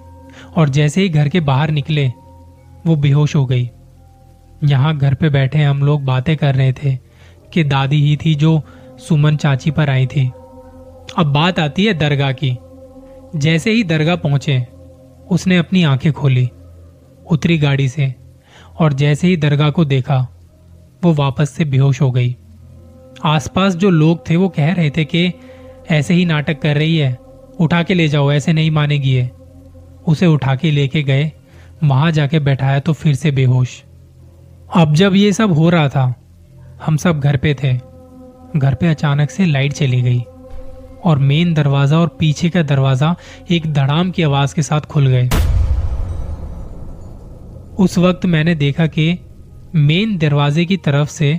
और 0.57 0.69
जैसे 0.69 1.00
ही 1.00 1.09
घर 1.09 1.29
के 1.29 1.41
बाहर 1.41 1.71
निकले, 1.71 2.09
वो 2.87 2.97
बेहोश 2.97 3.37
हो 3.37 3.47
गई। 3.47 3.71
यहाँ 4.65 4.99
घर 4.99 5.15
पे 5.15 5.29
बैठे 5.29 5.62
हम 5.62 5.83
लोग 5.83 6.05
बातें 6.05 6.37
कर 6.37 6.55
रहे 6.55 6.73
थे 6.73 6.99
कि 7.53 7.65
दादी 7.65 8.03
ही 8.03 8.17
थी 8.17 8.35
जो 8.35 8.62
सुमन 8.99 9.37
चाची 9.37 9.71
पर 9.71 9.91
आई 9.91 10.07
थी। 10.07 10.33
अब 11.17 11.26
बात 11.26 11.59
आती 11.59 11.85
है 11.87 11.95
दरगाह 11.95 12.33
की। 12.33 12.59
जैसे 13.37 13.71
ही 13.71 13.85
दरगाह 13.85 14.17
पहुँचे, 14.17 14.67
उसने 15.31 15.57
अपनी 15.57 15.83
आँखें 15.83 16.12
खोली, 16.12 16.50
उतरी 17.31 17.59
गाड़ी 17.59 17.88
से 17.88 18.15
और 18.79 18.93
जैसे 18.93 19.26
ही 19.26 19.37
दरगाह 19.37 19.71
को 19.71 19.85
देखा, 19.85 20.29
वो 21.05 21.12
वापस 21.12 21.50
से 21.50 21.65
बेहोश 21.65 22.00
हो 22.03 22.11
गई। 22.11 22.37
आसपास 23.25 23.76
जो 23.76 23.91
लोग 23.91 24.31
थे 24.31 24.37
वो 24.37 24.49
कह 24.49 24.73
रहे 24.73 24.91
थे 24.91 25.05
कि 25.05 25.33
ऐसे 25.91 26.15
ही 26.15 26.25
नाटक 26.25 26.62
कर 26.62 26.76
रही 26.76 26.97
है 26.97 27.25
उठा 27.61 27.83
के 27.83 27.95
ले 27.95 28.09
जाओ, 28.09 28.31
ऐसे 28.33 28.53
नहीं 28.53 28.71
मानेगी 28.71 29.15
है 29.15 29.31
उसे 30.07 30.27
उठा 30.27 30.55
के 30.55 30.71
लेके 30.71 31.03
गए, 31.03 31.31
वहाँ 31.85 32.11
जाके 32.13 32.39
बैठाया 32.41 32.81
तो 32.81 32.93
फिर 32.93 33.15
से 33.15 33.31
बेहोश। 33.31 33.83
अब 34.75 34.95
जब 34.95 35.15
ये 35.15 35.33
सब 35.33 35.53
हो 35.53 35.69
रहा 35.71 35.89
था, 35.89 36.15
हम 36.87 36.97
सब 36.97 37.21
घर 37.21 37.37
पे 37.37 37.55
थे। 37.55 37.73
घर 38.57 38.75
पे 38.75 38.87
अचानक 38.87 39.31
से 39.31 39.47
लाइट 39.47 39.73
चली 39.73 40.01
गई 40.03 40.21
और 41.05 41.19
मेन 41.19 41.53
दरवाज़ा 41.55 41.99
और 41.99 42.17
पीछे 42.21 42.49
का 42.51 42.63
दरवाज़ा 42.63 43.15
एक 43.51 43.73
धड़ाम 43.73 44.11
की 44.11 44.23
आवाज़ 44.23 44.55
के 44.55 44.63
साथ 44.63 44.81
खुल 44.81 45.07
गए। 45.07 45.29
उस 47.79 47.99
वक्त 47.99 48.27
मैंने 48.27 48.55
देखा 48.55 48.87
कि 48.89 49.19
मेन 49.75 50.17
दरवाजे 50.19 50.65
की 50.65 50.77
तरफ़ 50.77 51.09
से 51.09 51.39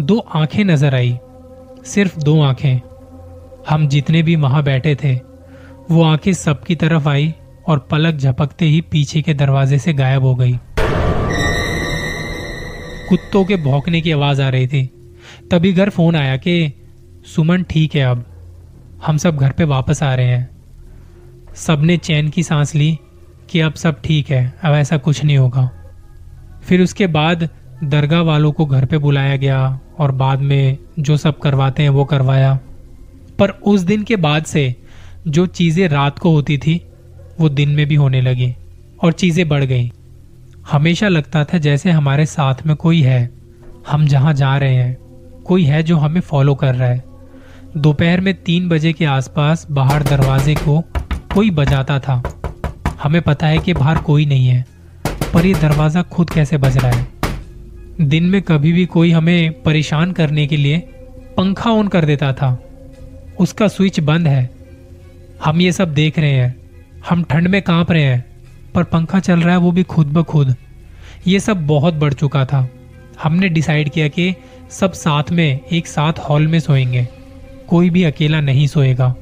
दो 0.00 0.18
आँखें 0.34 0.64
नज़र 0.64 0.94
आई, 0.94 1.18
सिर्फ़ 1.84 2.18
दो 2.18 2.40
आँखें। 2.42 2.80
हम 3.68 3.86
जितने 3.88 4.22
भी 4.22 4.36
वहाँ 4.36 4.62
बैठे 4.62 4.94
थे 4.94 5.18
वो 5.90 6.02
आँखें 6.02 6.32
सबकी 6.32 6.74
तरफ़ 6.74 7.08
आई 7.08 7.34
और 7.66 7.78
पलक 7.78 8.14
झपकते 8.14 8.64
ही 8.64 8.80
पीछे 8.80 9.22
के 9.22 9.34
दरवाजे 9.34 9.78
से 9.78 9.92
गायब 9.92 10.22
हो 10.22 10.34
गई। 10.34 10.52
कुत्तों 13.08 13.44
के 13.44 13.56
भौंकने 13.56 14.00
की 14.00 14.12
आवाज़ 14.12 14.42
आ 14.42 14.48
रही 14.48 14.66
थी। 14.66 14.90
तभी 15.50 15.72
घर 15.72 15.90
फ़ोन 15.90 16.16
आया 16.16 16.36
कि, 16.36 16.72
सुमन, 17.26 17.62
ठीक 17.62 17.94
है 17.94 18.02
अब। 18.02 18.26
हम 19.06 19.16
सब 19.16 19.36
घर 19.36 19.50
पे 19.50 19.64
वापस 19.64 20.02
आ 20.02 20.14
रहे 20.14 20.26
हैं। 20.26 20.50
सबने 21.54 21.96
चैन 21.96 22.28
की 22.28 22.42
सांस 22.42 22.74
ली 22.74 22.98
कि 23.50 23.60
अब 23.60 23.74
सब 23.74 24.00
ठीक 24.00 24.30
है, 24.30 24.54
अब 24.62 24.74
ऐसा 24.74 24.96
कुछ 24.96 25.24
नहीं 25.24 25.38
होगा। 25.38 25.70
फिर 26.62 26.82
उसके 26.82 27.06
बाद 27.06 27.48
दरगाह 27.84 28.20
वालों 28.20 28.52
को 28.52 28.66
घर 28.66 28.84
पे 28.84 28.98
बुलाया 28.98 29.36
गया 29.36 29.80
और 29.98 30.12
बाद 30.12 30.38
में 30.38 30.78
जो 30.98 31.16
सब 31.16 31.38
करवाते 31.38 31.82
हैं 31.82 31.90
वो 31.90 32.04
करवाया। 32.04 32.58
पर 33.38 33.50
उस 33.50 33.80
दिन 33.80 34.02
के 34.02 34.16
बाद 34.16 34.44
से 34.44 34.79
जो 35.28 35.46
चीज़ें 35.46 35.88
रात 35.88 36.18
को 36.18 36.30
होती 36.30 36.58
थी, 36.58 36.80
वो 37.40 37.48
दिन 37.48 37.68
में 37.68 37.86
भी 37.86 37.94
होने 37.94 38.20
लगी 38.20 38.54
और 39.04 39.12
चीज़ें 39.12 39.48
बढ़ 39.48 39.64
गई। 39.64 39.92
हमेशा 40.70 41.08
लगता 41.08 41.44
था 41.44 41.58
जैसे 41.58 41.90
हमारे 41.90 42.26
साथ 42.26 42.54
में 42.66 42.76
कोई 42.76 43.00
है। 43.00 43.30
हम 43.88 44.06
जहाँ 44.06 44.34
जा 44.34 44.56
रहे 44.56 44.74
हैं, 44.74 44.96
कोई 45.44 45.64
है 45.64 45.82
जो 45.82 45.96
हमें 45.96 46.20
फॉलो 46.20 46.54
कर 46.54 46.74
रहा 46.74 46.88
है। 46.88 47.04
दोपहर 47.76 48.20
में 48.20 48.34
तीन 48.34 48.68
बजे 48.68 48.92
के 48.92 49.04
आसपास 49.04 49.66
बाहर 49.70 50.02
दरवाजे 50.02 50.54
को 50.54 50.84
कोई 51.34 51.50
बजाता 51.50 51.98
था। 51.98 52.22
हमें 53.02 53.22
पता 53.22 53.46
है 53.46 53.58
कि 53.58 53.74
बाहर 53.74 53.98
कोई 53.98 54.26
नहीं 54.26 54.48
है, 54.48 54.64
पर 55.34 55.46
यह 55.46 55.60
दरवाज़ा 55.60 56.02
खुद 56.02 56.30
कैसे 56.30 56.58
बज 56.58 56.78
रहा 56.78 56.90
है? 56.90 57.08
दिन 58.00 58.24
में 58.24 58.42
कभी 58.42 58.72
भी 58.72 58.86
कोई 58.86 59.10
हमें 59.10 59.62
परेशान 59.62 60.12
करने 60.12 60.46
के 60.46 60.56
लिए 60.56 60.78
पंखा 61.36 61.70
ऑन 61.70 61.88
कर 61.88 62.04
देता 62.04 62.32
था। 62.32 62.62
उसका 63.40 63.68
स्विच 63.68 64.00
बंद 64.00 64.28
है। 64.28 64.59
हम 65.44 65.60
ये 65.60 65.72
सब 65.72 65.94
देख 65.94 66.18
रहे 66.18 66.32
हैं। 66.32 66.56
हम 67.08 67.22
ठंड 67.24 67.48
में 67.48 67.60
काँप 67.62 67.90
रहे 67.92 68.02
हैं, 68.02 68.24
पर 68.74 68.84
पंखा 68.84 69.20
चल 69.20 69.40
रहा 69.40 69.50
है, 69.50 69.58
वो 69.58 69.72
भी 69.72 69.82
खुद 69.82 70.06
ब 70.06 70.22
खुद। 70.22 70.54
ये 71.26 71.40
सब 71.40 71.66
बहुत 71.66 71.94
बढ़ 71.94 72.12
चुका 72.12 72.44
था। 72.44 72.68
हमने 73.22 73.48
डिसाइड 73.48 73.90
किया 73.90 74.08
कि 74.08 74.34
सब 74.70 74.92
साथ 74.92 75.30
में, 75.32 75.60
एक 75.72 75.86
साथ 75.86 76.12
हॉल 76.18 76.46
में 76.46 76.60
सोएँगे। 76.60 77.08
कोई 77.68 77.90
भी 77.90 78.02
अकेला 78.04 78.40
नहीं 78.40 78.66
सोएगा। 78.66 79.14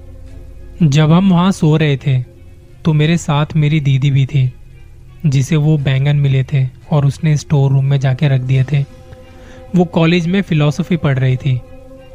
जब 0.83 1.13
हम 1.13 1.31
वहाँ 1.31 1.53
सो 1.53 1.77
रहे 1.77 1.97
थे 1.97 2.23
तो 2.85 2.93
मेरे 2.93 3.17
साथ 3.17 3.47
मेरी 3.57 3.81
दीदी 3.81 4.11
भी 4.11 4.27
थी, 4.27 4.53
जिसे 5.27 5.57
वो 5.57 5.77
बैंगन 5.79 6.17
मिले 6.17 6.45
थे 6.45 6.67
और 6.91 7.07
उसने 7.07 7.37
स्टोर 7.37 7.71
रूम 7.73 7.85
में 7.85 7.99
जाके 8.01 8.29
रख 8.29 8.41
दिए 8.41 8.65
थे। 8.65 8.85
वो 9.77 9.85
कॉलेज 9.85 10.27
में 10.27 10.41
फिलॉसफी 10.43 10.97
पढ़ 10.97 11.19
रही 11.19 11.37
थी 11.37 11.61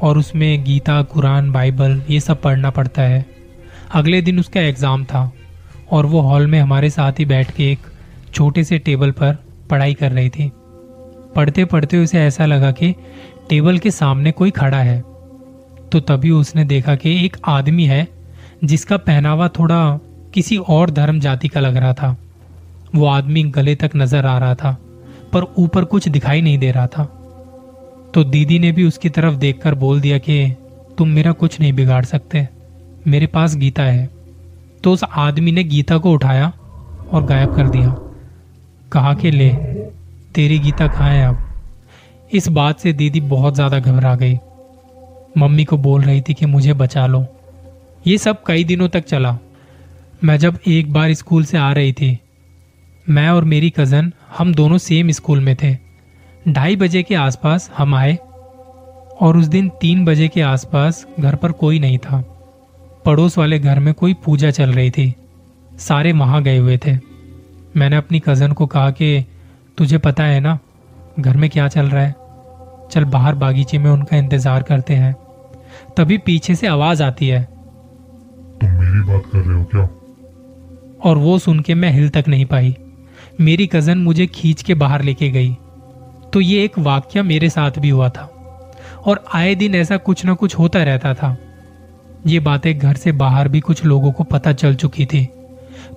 और 0.02 0.18
उसमें 0.18 0.64
गीता, 0.64 1.02
कुरान, 1.04 1.52
बाइबल, 1.52 2.02
ये 2.10 2.20
सब 2.20 2.42
पढ़ना 2.42 2.70
पड़ता 2.70 3.02
है। 3.02 3.26
अगले 3.94 4.22
दिन 4.22 4.40
उसका 4.40 4.62
एग्ज़ाम 4.62 5.04
था 5.06 5.32
और 5.92 6.06
वो 6.06 6.20
हॉल 6.20 6.46
में 6.48 6.60
हमारे 6.60 6.90
साथ 6.90 7.20
ही 7.20 7.26
बैठ 7.26 7.52
के 7.52 7.72
एक 7.72 7.80
छोटे 8.34 8.64
से 8.64 8.78
टेबल 8.78 9.12
पर 9.12 9.36
पढ़ाई 9.70 9.94
कर 9.94 10.12
रही 10.12 10.30
थी। 10.30 10.50
पढ़ते 11.36 11.66
पढ़ते 11.66 11.98
उसे 11.98 12.20
ऐसा 12.20 12.46
लगा 12.46 12.72
कि 12.72 12.94
टेबल 13.50 13.78
के 13.78 13.92
सामने 13.92 14.32
कोई 14.32 14.52
खड़ा 14.52 14.78
है। 14.78 15.00
तो 15.92 16.00
तभी 16.00 16.32
उसने 16.32 16.64
देखा 16.66 16.96
कि 16.96 17.14
एक 17.26 17.38
आदमी 17.48 17.86
है 17.86 18.08
जिसका 18.64 18.98
पहनावा 19.00 19.48
थोड़ा 19.50 20.00
किसी 20.34 20.58
और 20.58 20.92
धर्म 20.92 21.20
जाति 21.20 21.48
का 21.48 21.60
लग 21.60 21.78
रहा 21.78 21.94
था। 21.94 22.16
वो 22.96 23.06
आदमी 23.06 23.44
गले 23.44 23.76
तक 23.76 23.92
नज़र 23.96 24.26
आ 24.26 24.38
रहा 24.38 24.56
था, 24.56 24.78
पर 25.34 25.44
ऊपर 25.58 25.86
कुछ 25.86 26.08
दिखाई 26.10 26.42
नहीं 26.42 26.58
दे 26.58 26.72
रहा 26.72 26.88
था। 26.88 27.04
तो 28.14 28.24
दीदी 28.24 28.60
ने 28.60 28.72
भी 28.72 28.88
उसकी 28.88 29.10
तरफ़ 29.10 29.36
देखकर 29.36 29.76
बोल 29.76 30.02
दिया 30.02 30.18
कि 30.18 30.56
तुम 30.98 31.10
मेरा 31.10 31.32
कुछ 31.34 31.60
नहीं 31.60 31.74
बिगाड़ 31.74 32.04
सकते। 32.06 32.48
मेरे 33.08 33.28
पास 33.28 33.56
गीता 33.56 33.84
है। 33.84 34.10
तो 34.84 34.92
उस 34.94 35.04
आदमी 35.04 35.52
ने 35.52 35.64
गीता 35.64 35.98
को 35.98 36.12
उठाया 36.12 36.54
और 37.12 37.26
गायब 37.26 37.56
कर 37.56 37.70
दिया। 37.70 37.96
कहा 38.92 39.14
कि 39.14 39.32
ले, 39.32 39.50
तेरी 40.36 40.60
गीता 40.60 40.88
कहाँ 40.88 41.10
है 41.10 41.28
अब? 41.28 41.38
इस 42.34 42.48
बात 42.48 42.80
से 42.80 42.94
दीदी 42.94 43.22
बहुत 43.22 43.56
ज़्यादा 43.56 43.80
घबरा 43.80 44.16
गई। 44.16 44.38
मम्मी 45.38 45.66
को 45.66 45.78
बोल 45.78 46.02
रही 46.02 46.22
थी 46.22 46.34
कि 46.34 46.46
मुझे 46.46 46.74
बचा 46.74 47.08
लो। 47.08 47.26
ये 48.08 48.18
सब 48.18 48.44
कई 48.44 48.64
दिनों 48.64 48.90
तक 48.90 49.06
चला। 49.06 49.38
मैं 50.24 50.38
जब 50.38 50.60
एक 50.68 50.94
बार 50.94 51.14
स्कूल 51.14 51.46
से 51.46 51.58
आ 51.58 51.72
रही 51.72 51.94
थी, 51.94 52.20
मैं 53.10 53.30
और 53.30 53.44
मेरी 53.44 53.70
कज़न, 53.70 54.14
हम 54.38 54.54
दोनों 54.54 54.78
सेम 54.78 55.12
स्कूल 55.12 55.40
में 55.40 55.56
थे। 55.56 55.78
ढाई 56.50 56.76
बजे 56.76 57.04
के 57.04 57.16
आसपास 57.16 57.72
हम 57.78 57.96
आए 57.96 58.16
और 59.22 59.38
उस 59.38 59.46
दिन 59.46 59.70
तीन 59.70 60.06
बजे 60.06 60.28
के 60.28 60.42
आसपास 60.42 61.08
घर 61.20 61.36
पर 61.36 61.52
कोई 61.52 61.80
नहीं 61.80 61.98
था। 61.98 62.33
पड़ोस 63.06 63.38
वाले 63.38 63.60
घर 63.60 63.80
में 63.80 63.94
कोई 63.94 64.14
पूजा 64.14 64.52
चल 64.52 64.72
रही 64.72 64.92
थी। 64.92 65.16
सारे 65.80 66.12
वहाँ 66.12 66.44
गए 66.44 66.58
हुए 66.58 66.78
थे। 66.78 66.96
मैंने 67.78 67.96
अपनी 67.96 68.20
कज़न 68.20 68.52
को 68.52 68.66
कहा 68.66 68.92
कि 68.92 69.26
तुझे 69.78 69.98
पता 69.98 70.24
है 70.24 70.40
ना 70.40 70.60
घर 71.20 71.38
में 71.38 71.50
क्या 71.50 71.68
चल 71.68 71.86
रहा 71.86 72.04
है? 72.04 72.16
चल 72.92 73.04
बाहर 73.04 73.36
बागीचे 73.36 73.78
में 73.78 73.92
उनका 73.92 74.18
इंतज़ार 74.18 74.64
करते 74.64 74.94
हैं। 74.94 75.16
तभी 75.98 76.18
पीछे 76.18 76.56
से 76.56 76.68
आवाज़ 76.68 77.04
आती 77.04 77.28
है। 77.28 77.44
तुम 78.62 78.70
मेरी 78.70 79.00
बात 79.00 79.24
कर 79.34 79.40
रहे 79.40 79.58
हो 79.58 79.64
क्या? 79.64 79.90
और 81.04 81.18
वो 81.18 81.40
सुन 81.40 81.60
के 81.60 81.74
मैं 81.74 81.92
हिल 81.92 82.10
तक 82.10 82.24
नहीं 82.28 82.46
पाई। 82.46 82.76
मेरी 83.42 83.68
कज़न 83.68 83.98
मुझे 83.98 84.28
खींच 84.28 84.62
के 84.64 84.74
बाहर 84.74 85.02
लेके 85.02 85.30
गई। 85.30 85.58
तो 86.34 86.42
ये 86.42 86.64
एक 86.64 86.80
वाक्य 86.80 87.22
मेरे 87.22 87.50
साथ 87.50 87.72
भी 87.80 87.90
हुआ 87.90 88.10
था। 88.10 88.30
और 89.06 89.26
आए 89.34 89.56
दिन 89.56 89.76
ऐसा 89.76 89.98
कुछ 89.98 90.26
ना 90.26 90.34
कुछ 90.34 90.60
होता 90.60 90.84
रहता 90.84 91.14
था। 91.14 91.38
ये 92.28 92.40
बातें 92.40 92.80
घर 92.80 92.96
से 92.96 93.12
बाहर 93.12 93.48
भी 93.48 93.60
कुछ 93.60 93.86
लोगों 93.86 94.12
को 94.12 94.24
पता 94.24 94.54
चल 94.54 94.76
चुकी 94.76 95.06
थी। 95.06 95.30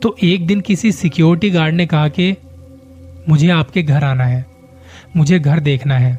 तो 0.02 0.16
एक 0.24 0.46
दिन 0.46 0.60
किसी 0.60 0.92
सिक्योरिटी 0.92 1.50
गार्ड 1.50 1.74
ने 1.74 1.86
कहा 1.86 2.08
कि, 2.08 2.36
मुझे 3.28 3.48
आपके 3.48 3.82
घर 3.82 4.04
आना 4.04 4.24
है। 4.24 4.46
मुझे 5.16 5.38
घर 5.38 5.60
देखना 5.60 5.98
है। 5.98 6.18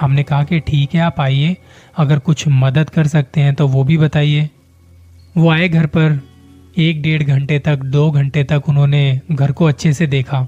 हमने 0.00 0.22
कहा 0.22 0.44
कि, 0.44 0.60
ठीक 0.60 0.94
है, 0.94 1.00
आप 1.00 1.20
आइए। 1.20 1.56
अगर 1.96 2.18
कुछ 2.18 2.44
मदद 2.48 2.90
कर 2.90 3.06
सकते 3.06 3.40
हैं 3.40 3.54
तो 3.54 3.68
वो 3.68 3.84
भी 3.84 3.98
बताइए। 3.98 4.50
वो 5.36 5.50
आए 5.50 5.68
घर 5.68 5.86
पर। 5.86 6.20
एक 6.78 7.02
डेढ़ 7.02 7.22
घंटे 7.22 7.58
तक, 7.58 7.76
दो 7.76 8.10
घंटे 8.10 8.44
तक 8.44 8.62
उन्होंने 8.68 9.20
घर 9.32 9.52
को 9.52 9.64
अच्छे 9.64 9.92
से 9.92 10.06
देखा। 10.06 10.46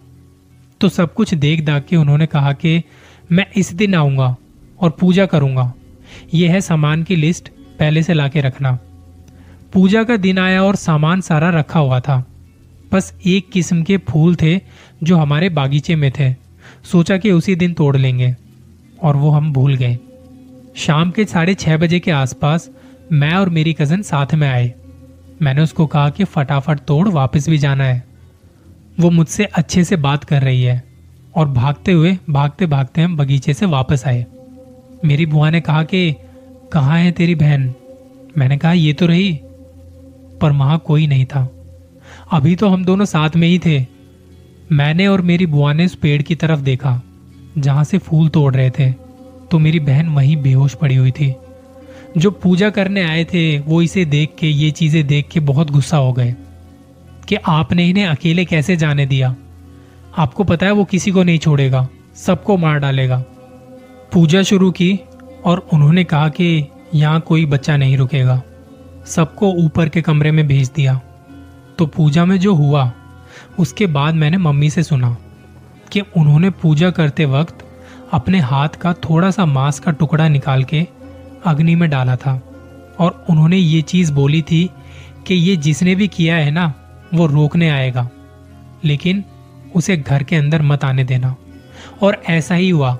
तो 0.80 0.88
सब 0.88 1.14
कुछ 1.14 1.34
देख 1.34 1.64
दाख 1.64 1.84
के 1.84 1.96
उन्होंने 1.96 2.26
कहा 2.26 2.52
कि, 2.52 2.82
मैं 3.32 3.46
इस 3.56 3.72
दिन 3.72 3.94
आऊँगा 3.94 4.36
और 4.80 4.90
पूजा 4.90 5.26
करूँगा। 5.26 5.72
यह 6.34 6.52
है 6.52 6.60
सामान 6.60 7.02
की 7.02 7.16
लिस्ट। 7.16 7.48
पहले 7.78 8.02
से 8.02 8.14
लाके 8.14 8.40
रखना। 8.40 8.78
पूजा 9.72 10.04
का 10.04 10.16
दिन 10.16 10.38
आया 10.38 10.62
और 10.62 10.76
सामान 10.76 11.20
सारा 11.20 11.50
रखा 11.50 11.80
हुआ 11.80 12.00
था। 12.00 12.24
बस 12.92 13.12
एक 13.26 13.50
किस्म 13.50 13.82
के 13.82 13.96
फूल 13.98 14.34
थे 14.34 14.60
जो 15.02 15.16
हमारे 15.16 15.48
बागीचे 15.48 15.96
में 15.96 16.10
थे। 16.10 16.34
सोचा 16.84 17.16
कि 17.16 17.30
उसी 17.30 17.54
दिन 17.56 17.72
तोड़ 17.72 17.96
लेंगे, 17.96 18.34
और 19.02 19.16
वो 19.16 19.30
हम 19.30 19.52
भूल 19.52 19.74
गए। 19.74 19.98
शाम 20.76 21.10
के 21.10 21.24
साढ़े 21.24 21.54
छह 21.54 21.76
बजे 21.76 22.00
के 22.00 22.10
आसपास 22.10 22.70
मैं 23.12 23.32
और 23.32 23.48
मेरी 23.48 23.72
कज़न 23.72 24.02
साथ 24.02 24.34
में 24.34 24.48
आए। 24.48 24.72
मैंने 25.42 25.60
उसको 25.60 25.86
कहा 25.86 26.10
कि 26.10 26.24
फटाफट 26.24 26.78
तोड़, 26.78 27.08
वापस 27.08 27.48
भी 27.48 27.58
जाना 27.58 27.84
है। 27.84 28.04
वो 29.00 29.10
मुझसे 29.10 29.44
अच्छे 29.44 29.84
से 29.84 29.96
बात 29.96 30.24
कर 30.24 30.42
रही 30.42 30.62
है, 30.62 30.82
और 31.34 31.48
भागते 31.48 31.92
हुए 31.92 32.18
भागते 32.30 32.66
भागते 32.66 33.02
हम 33.02 33.16
बगीचे 33.16 33.54
से 33.54 33.66
वापस 33.66 34.06
आए। 34.06 34.26
मेरी 35.04 35.26
बुआ 35.26 35.50
ने 35.50 35.60
कहा 35.60 35.82
कि 35.82 36.14
कहाँ 36.72 36.98
है 36.98 37.12
तेरी 37.12 37.34
बहन? 37.34 37.74
मैंने 38.38 38.58
कहा, 38.58 38.72
ये 38.72 38.92
तो 38.92 39.06
रही, 39.06 39.40
पर 40.40 40.52
वहाँ 40.52 40.78
कोई 40.78 41.06
नहीं 41.06 41.24
था। 41.24 41.50
अभी 42.32 42.56
तो 42.56 42.68
हम 42.68 42.84
दोनों 42.84 43.04
साथ 43.04 43.30
में 43.36 43.48
ही 43.48 43.58
थे। 43.58 43.86
मैंने 44.72 45.06
और 45.06 45.20
मेरी 45.20 45.46
बुआ 45.46 45.72
ने 45.72 45.86
उस 45.86 45.94
पेड़ 45.94 46.22
की 46.22 46.34
तरफ़ 46.34 46.60
देखा, 46.60 47.02
जहाँ 47.58 47.84
से 47.84 47.98
फूल 47.98 48.28
तोड़ 48.28 48.54
रहे 48.54 48.70
थे। 48.70 48.92
तो 49.50 49.58
मेरी 49.58 49.80
बहन 49.80 50.08
वहीं 50.08 50.36
बेहोश 50.36 50.74
पड़ी 50.74 50.96
हुई 50.96 51.10
थी। 51.10 51.34
जो 52.16 52.30
पूजा 52.30 52.70
करने 52.70 53.02
आए 53.02 53.24
थे, 53.24 53.58
वो 53.58 53.82
इसे 53.82 54.04
देख 54.04 54.34
के, 54.38 54.46
ये 54.46 54.70
चीज़ें 54.70 55.06
देख 55.06 55.28
के 55.28 55.40
बहुत 55.40 55.70
गुस्सा 55.70 55.96
हो 55.96 56.12
गए 56.12 56.34
कि 57.28 57.34
आपने 57.34 57.88
इन्हें 57.88 58.06
अकेले 58.06 58.44
कैसे 58.44 58.76
जाने 58.76 59.06
दिया? 59.06 59.36
आपको 60.18 60.44
पता 60.44 60.66
है 60.66 60.72
वो 60.72 60.84
किसी 60.84 61.10
को 61.10 61.22
नहीं 61.22 61.38
छोड़ेगा, 61.38 61.88
सबको 62.16 62.56
मार 62.56 62.78
डालेगा। 62.78 63.24
पूजा 64.12 64.42
शुरू 64.42 64.70
की 64.70 64.98
और 65.44 65.68
उन्होंने 65.72 66.04
कहा 66.04 66.28
कि 66.28 66.66
यहाँ 66.94 67.20
कोई 67.20 67.46
बच्चा 67.46 67.76
नहीं 67.76 67.96
रुकेगा। 67.96 68.42
सबको 69.06 69.52
ऊपर 69.52 69.88
के 69.88 70.02
कमरे 70.02 70.30
में 70.30 70.46
भेज 70.46 70.70
दिया। 70.76 71.00
तो 71.78 71.86
पूजा 71.86 72.24
में 72.24 72.38
जो 72.38 72.54
हुआ, 72.54 72.92
उसके 73.58 73.86
बाद 73.86 74.14
मैंने 74.14 74.36
मम्मी 74.36 74.70
से 74.70 74.82
सुना 74.82 75.16
कि 75.92 76.00
उन्होंने 76.00 76.50
पूजा 76.50 76.90
करते 76.90 77.24
वक्त 77.24 77.58
अपने 78.12 78.40
हाथ 78.40 78.68
का 78.68 78.92
थोड़ा 78.92 79.30
सा 79.30 79.46
मांस 79.46 79.78
का 79.78 79.90
टुकड़ा 79.90 80.28
निकाल 80.28 80.64
के 80.64 80.86
अग्नि 81.46 81.74
में 81.74 81.90
डाला 81.90 82.16
था 82.16 82.42
और 82.98 83.24
उन्होंने 83.30 83.56
ये 83.56 83.82
चीज़ 83.82 84.12
बोली 84.12 84.42
थी 84.42 84.70
कि 85.26 85.34
ये 85.34 85.56
जिसने 85.56 85.94
भी 85.94 86.08
किया 86.08 86.36
है 86.36 86.50
ना, 86.50 86.74
वो 87.14 87.26
रोकने 87.26 87.70
आएगा। 87.70 88.08
लेकिन 88.84 89.24
उसे 89.74 89.96
घर 89.96 90.22
के 90.22 90.36
अंदर 90.36 90.62
मत 90.62 90.84
आने 90.84 91.04
देना। 91.04 91.36
और 92.02 92.22
ऐसा 92.28 92.54
ही 92.54 92.70
हुआ। 92.70 92.98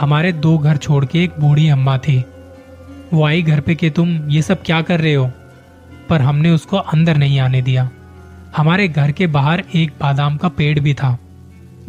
हमारे 0.00 0.32
दो 0.32 0.58
घर 0.58 0.76
छोड़ 0.76 1.04
के 1.04 1.24
एक 1.24 1.32
बूढ़ी 1.40 1.68
अम्मा 1.68 1.98
थी। 1.98 2.24
वो 3.12 3.24
आई 3.24 3.42
घर 3.42 3.60
पे 3.60 3.74
कि 3.74 3.90
तुम 3.90 4.30
ये 4.30 4.42
सब 4.42 4.62
क्या 4.62 4.82
कर 4.82 5.00
रहे 5.00 5.14
हो? 5.14 5.30
पर 6.08 6.20
हमने 6.20 6.50
उसको 6.50 6.76
अंदर 6.76 7.16
नहीं 7.16 7.40
आने 7.40 7.62
दिया। 7.62 7.90
हमारे 8.56 8.88
घर 8.88 9.12
के 9.12 9.26
बाहर 9.26 9.64
एक 9.74 9.90
बादाम 10.00 10.36
का 10.36 10.48
पेड़ 10.48 10.80
भी 10.80 10.94
था। 10.94 11.18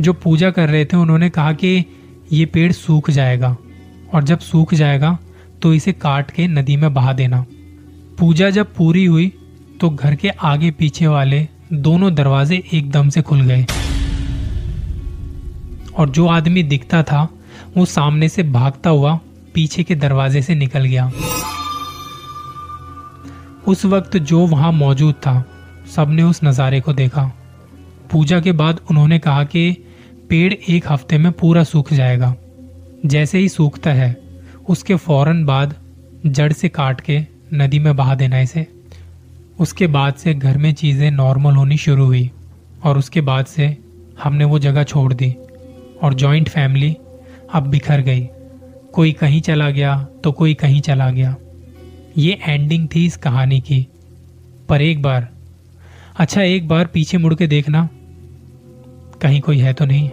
जो 0.01 0.13
पूजा 0.13 0.51
कर 0.51 0.69
रहे 0.69 0.86
थे, 0.86 0.98
उन्होंने 0.98 1.29
कहा 1.29 1.53
कि 1.53 1.86
ये 2.31 2.45
पेड़ 2.45 2.72
सूख 2.72 3.10
जाएगा। 3.10 3.57
और 4.13 4.24
जब 4.24 4.39
सूख 4.39 4.74
जाएगा 4.74 5.17
तो 5.62 5.74
इसे 5.74 5.91
काट 5.91 6.31
के 6.31 6.48
नदी 6.48 6.77
में 6.77 6.93
बहा 6.93 7.13
देना। 7.13 7.45
पूजा 8.19 8.50
जब 8.50 8.74
पूरी 8.75 9.05
हुई 9.05 9.31
तो 9.81 9.89
घर 9.89 10.15
के 10.15 10.29
आगे 10.29 10.72
पीछे 10.72 11.07
वाले 11.07 11.48
दोनों 11.74 12.15
दरवाजे 12.15 12.63
एकदम 12.74 13.10
से 13.10 13.22
खुल 13.22 13.41
गए। 13.41 13.65
और 15.98 16.10
जो 16.10 16.27
आदमी 16.27 16.63
दिखता 16.63 17.03
था 17.03 17.29
वो 17.77 17.85
सामने 17.85 18.29
से 18.29 18.43
भागता 18.43 18.89
हुआ 18.89 19.19
पीछे 19.53 19.83
के 19.83 19.95
दरवाजे 19.95 20.41
से 20.41 20.55
निकल 20.55 20.86
गया। 20.86 21.12
उस 23.67 23.86
वक्त 23.86 24.17
जो 24.17 24.45
वहाँ 24.47 24.71
मौजूद 24.71 25.15
था, 25.15 25.43
सबने 25.95 26.23
उस 26.23 26.43
नज़ारे 26.43 26.79
को 26.81 26.93
देखा। 26.93 27.31
पूजा 28.12 28.39
के 28.39 28.51
बाद 28.51 28.79
उन्होंने 28.91 29.19
कहा 29.19 29.43
कि 29.43 29.71
पेड़ 30.29 30.53
एक 30.53 30.91
हफ़्ते 30.91 31.17
में 31.17 31.31
पूरा 31.31 31.63
सूख 31.63 31.93
जाएगा। 31.93 32.36
जैसे 33.05 33.38
ही 33.38 33.49
सूखता 33.49 33.91
है, 33.91 34.15
उसके 34.69 34.95
फ़ौरन 34.95 35.43
बाद 35.45 35.75
जड़ 36.25 36.51
से 36.53 36.69
काट 36.69 37.01
के 37.01 37.19
नदी 37.53 37.79
में 37.79 37.95
बहा 37.95 38.15
देना 38.15 38.39
इसे। 38.39 38.67
उसके 39.59 39.88
बाद 39.88 40.13
से 40.13 40.33
घर 40.33 40.57
में 40.57 40.73
चीज़ें 40.73 41.09
नॉर्मल 41.12 41.55
होनी 41.55 41.77
शुरू 41.77 42.05
हुई 42.05 42.29
और 42.86 42.97
उसके 42.97 43.21
बाद 43.21 43.45
से 43.45 43.77
हमने 44.23 44.45
वो 44.45 44.59
जगह 44.59 44.83
छोड़ 44.83 45.13
दी 45.13 45.31
और 46.03 46.13
जॉइंट 46.13 46.49
फैमिली 46.49 46.95
अब 47.53 47.67
बिखर 47.67 48.01
गई। 48.01 48.27
कोई 48.93 49.11
कहीं 49.11 49.41
चला 49.41 49.69
गया 49.69 50.07
तो 50.23 50.31
कोई 50.31 50.53
कहीं 50.53 50.81
चला 50.81 51.09
गया। 51.09 51.35
ये 52.17 52.39
एंडिंग 52.43 52.87
थी 52.95 53.05
इस 53.05 53.17
कहानी 53.17 53.59
की। 53.59 53.87
पर 54.69 54.81
एक 54.81 55.01
बार 55.01 55.27
अच्छा 56.17 56.41
एक 56.41 56.67
बार 56.67 56.85
पीछे 56.85 57.17
मुड़ 57.17 57.33
के 57.35 57.47
देखना। 57.47 57.89
कहीं 59.21 59.41
कोई 59.41 59.57
है 59.57 59.73
तो 59.73 59.85
नहीं। 59.85 60.09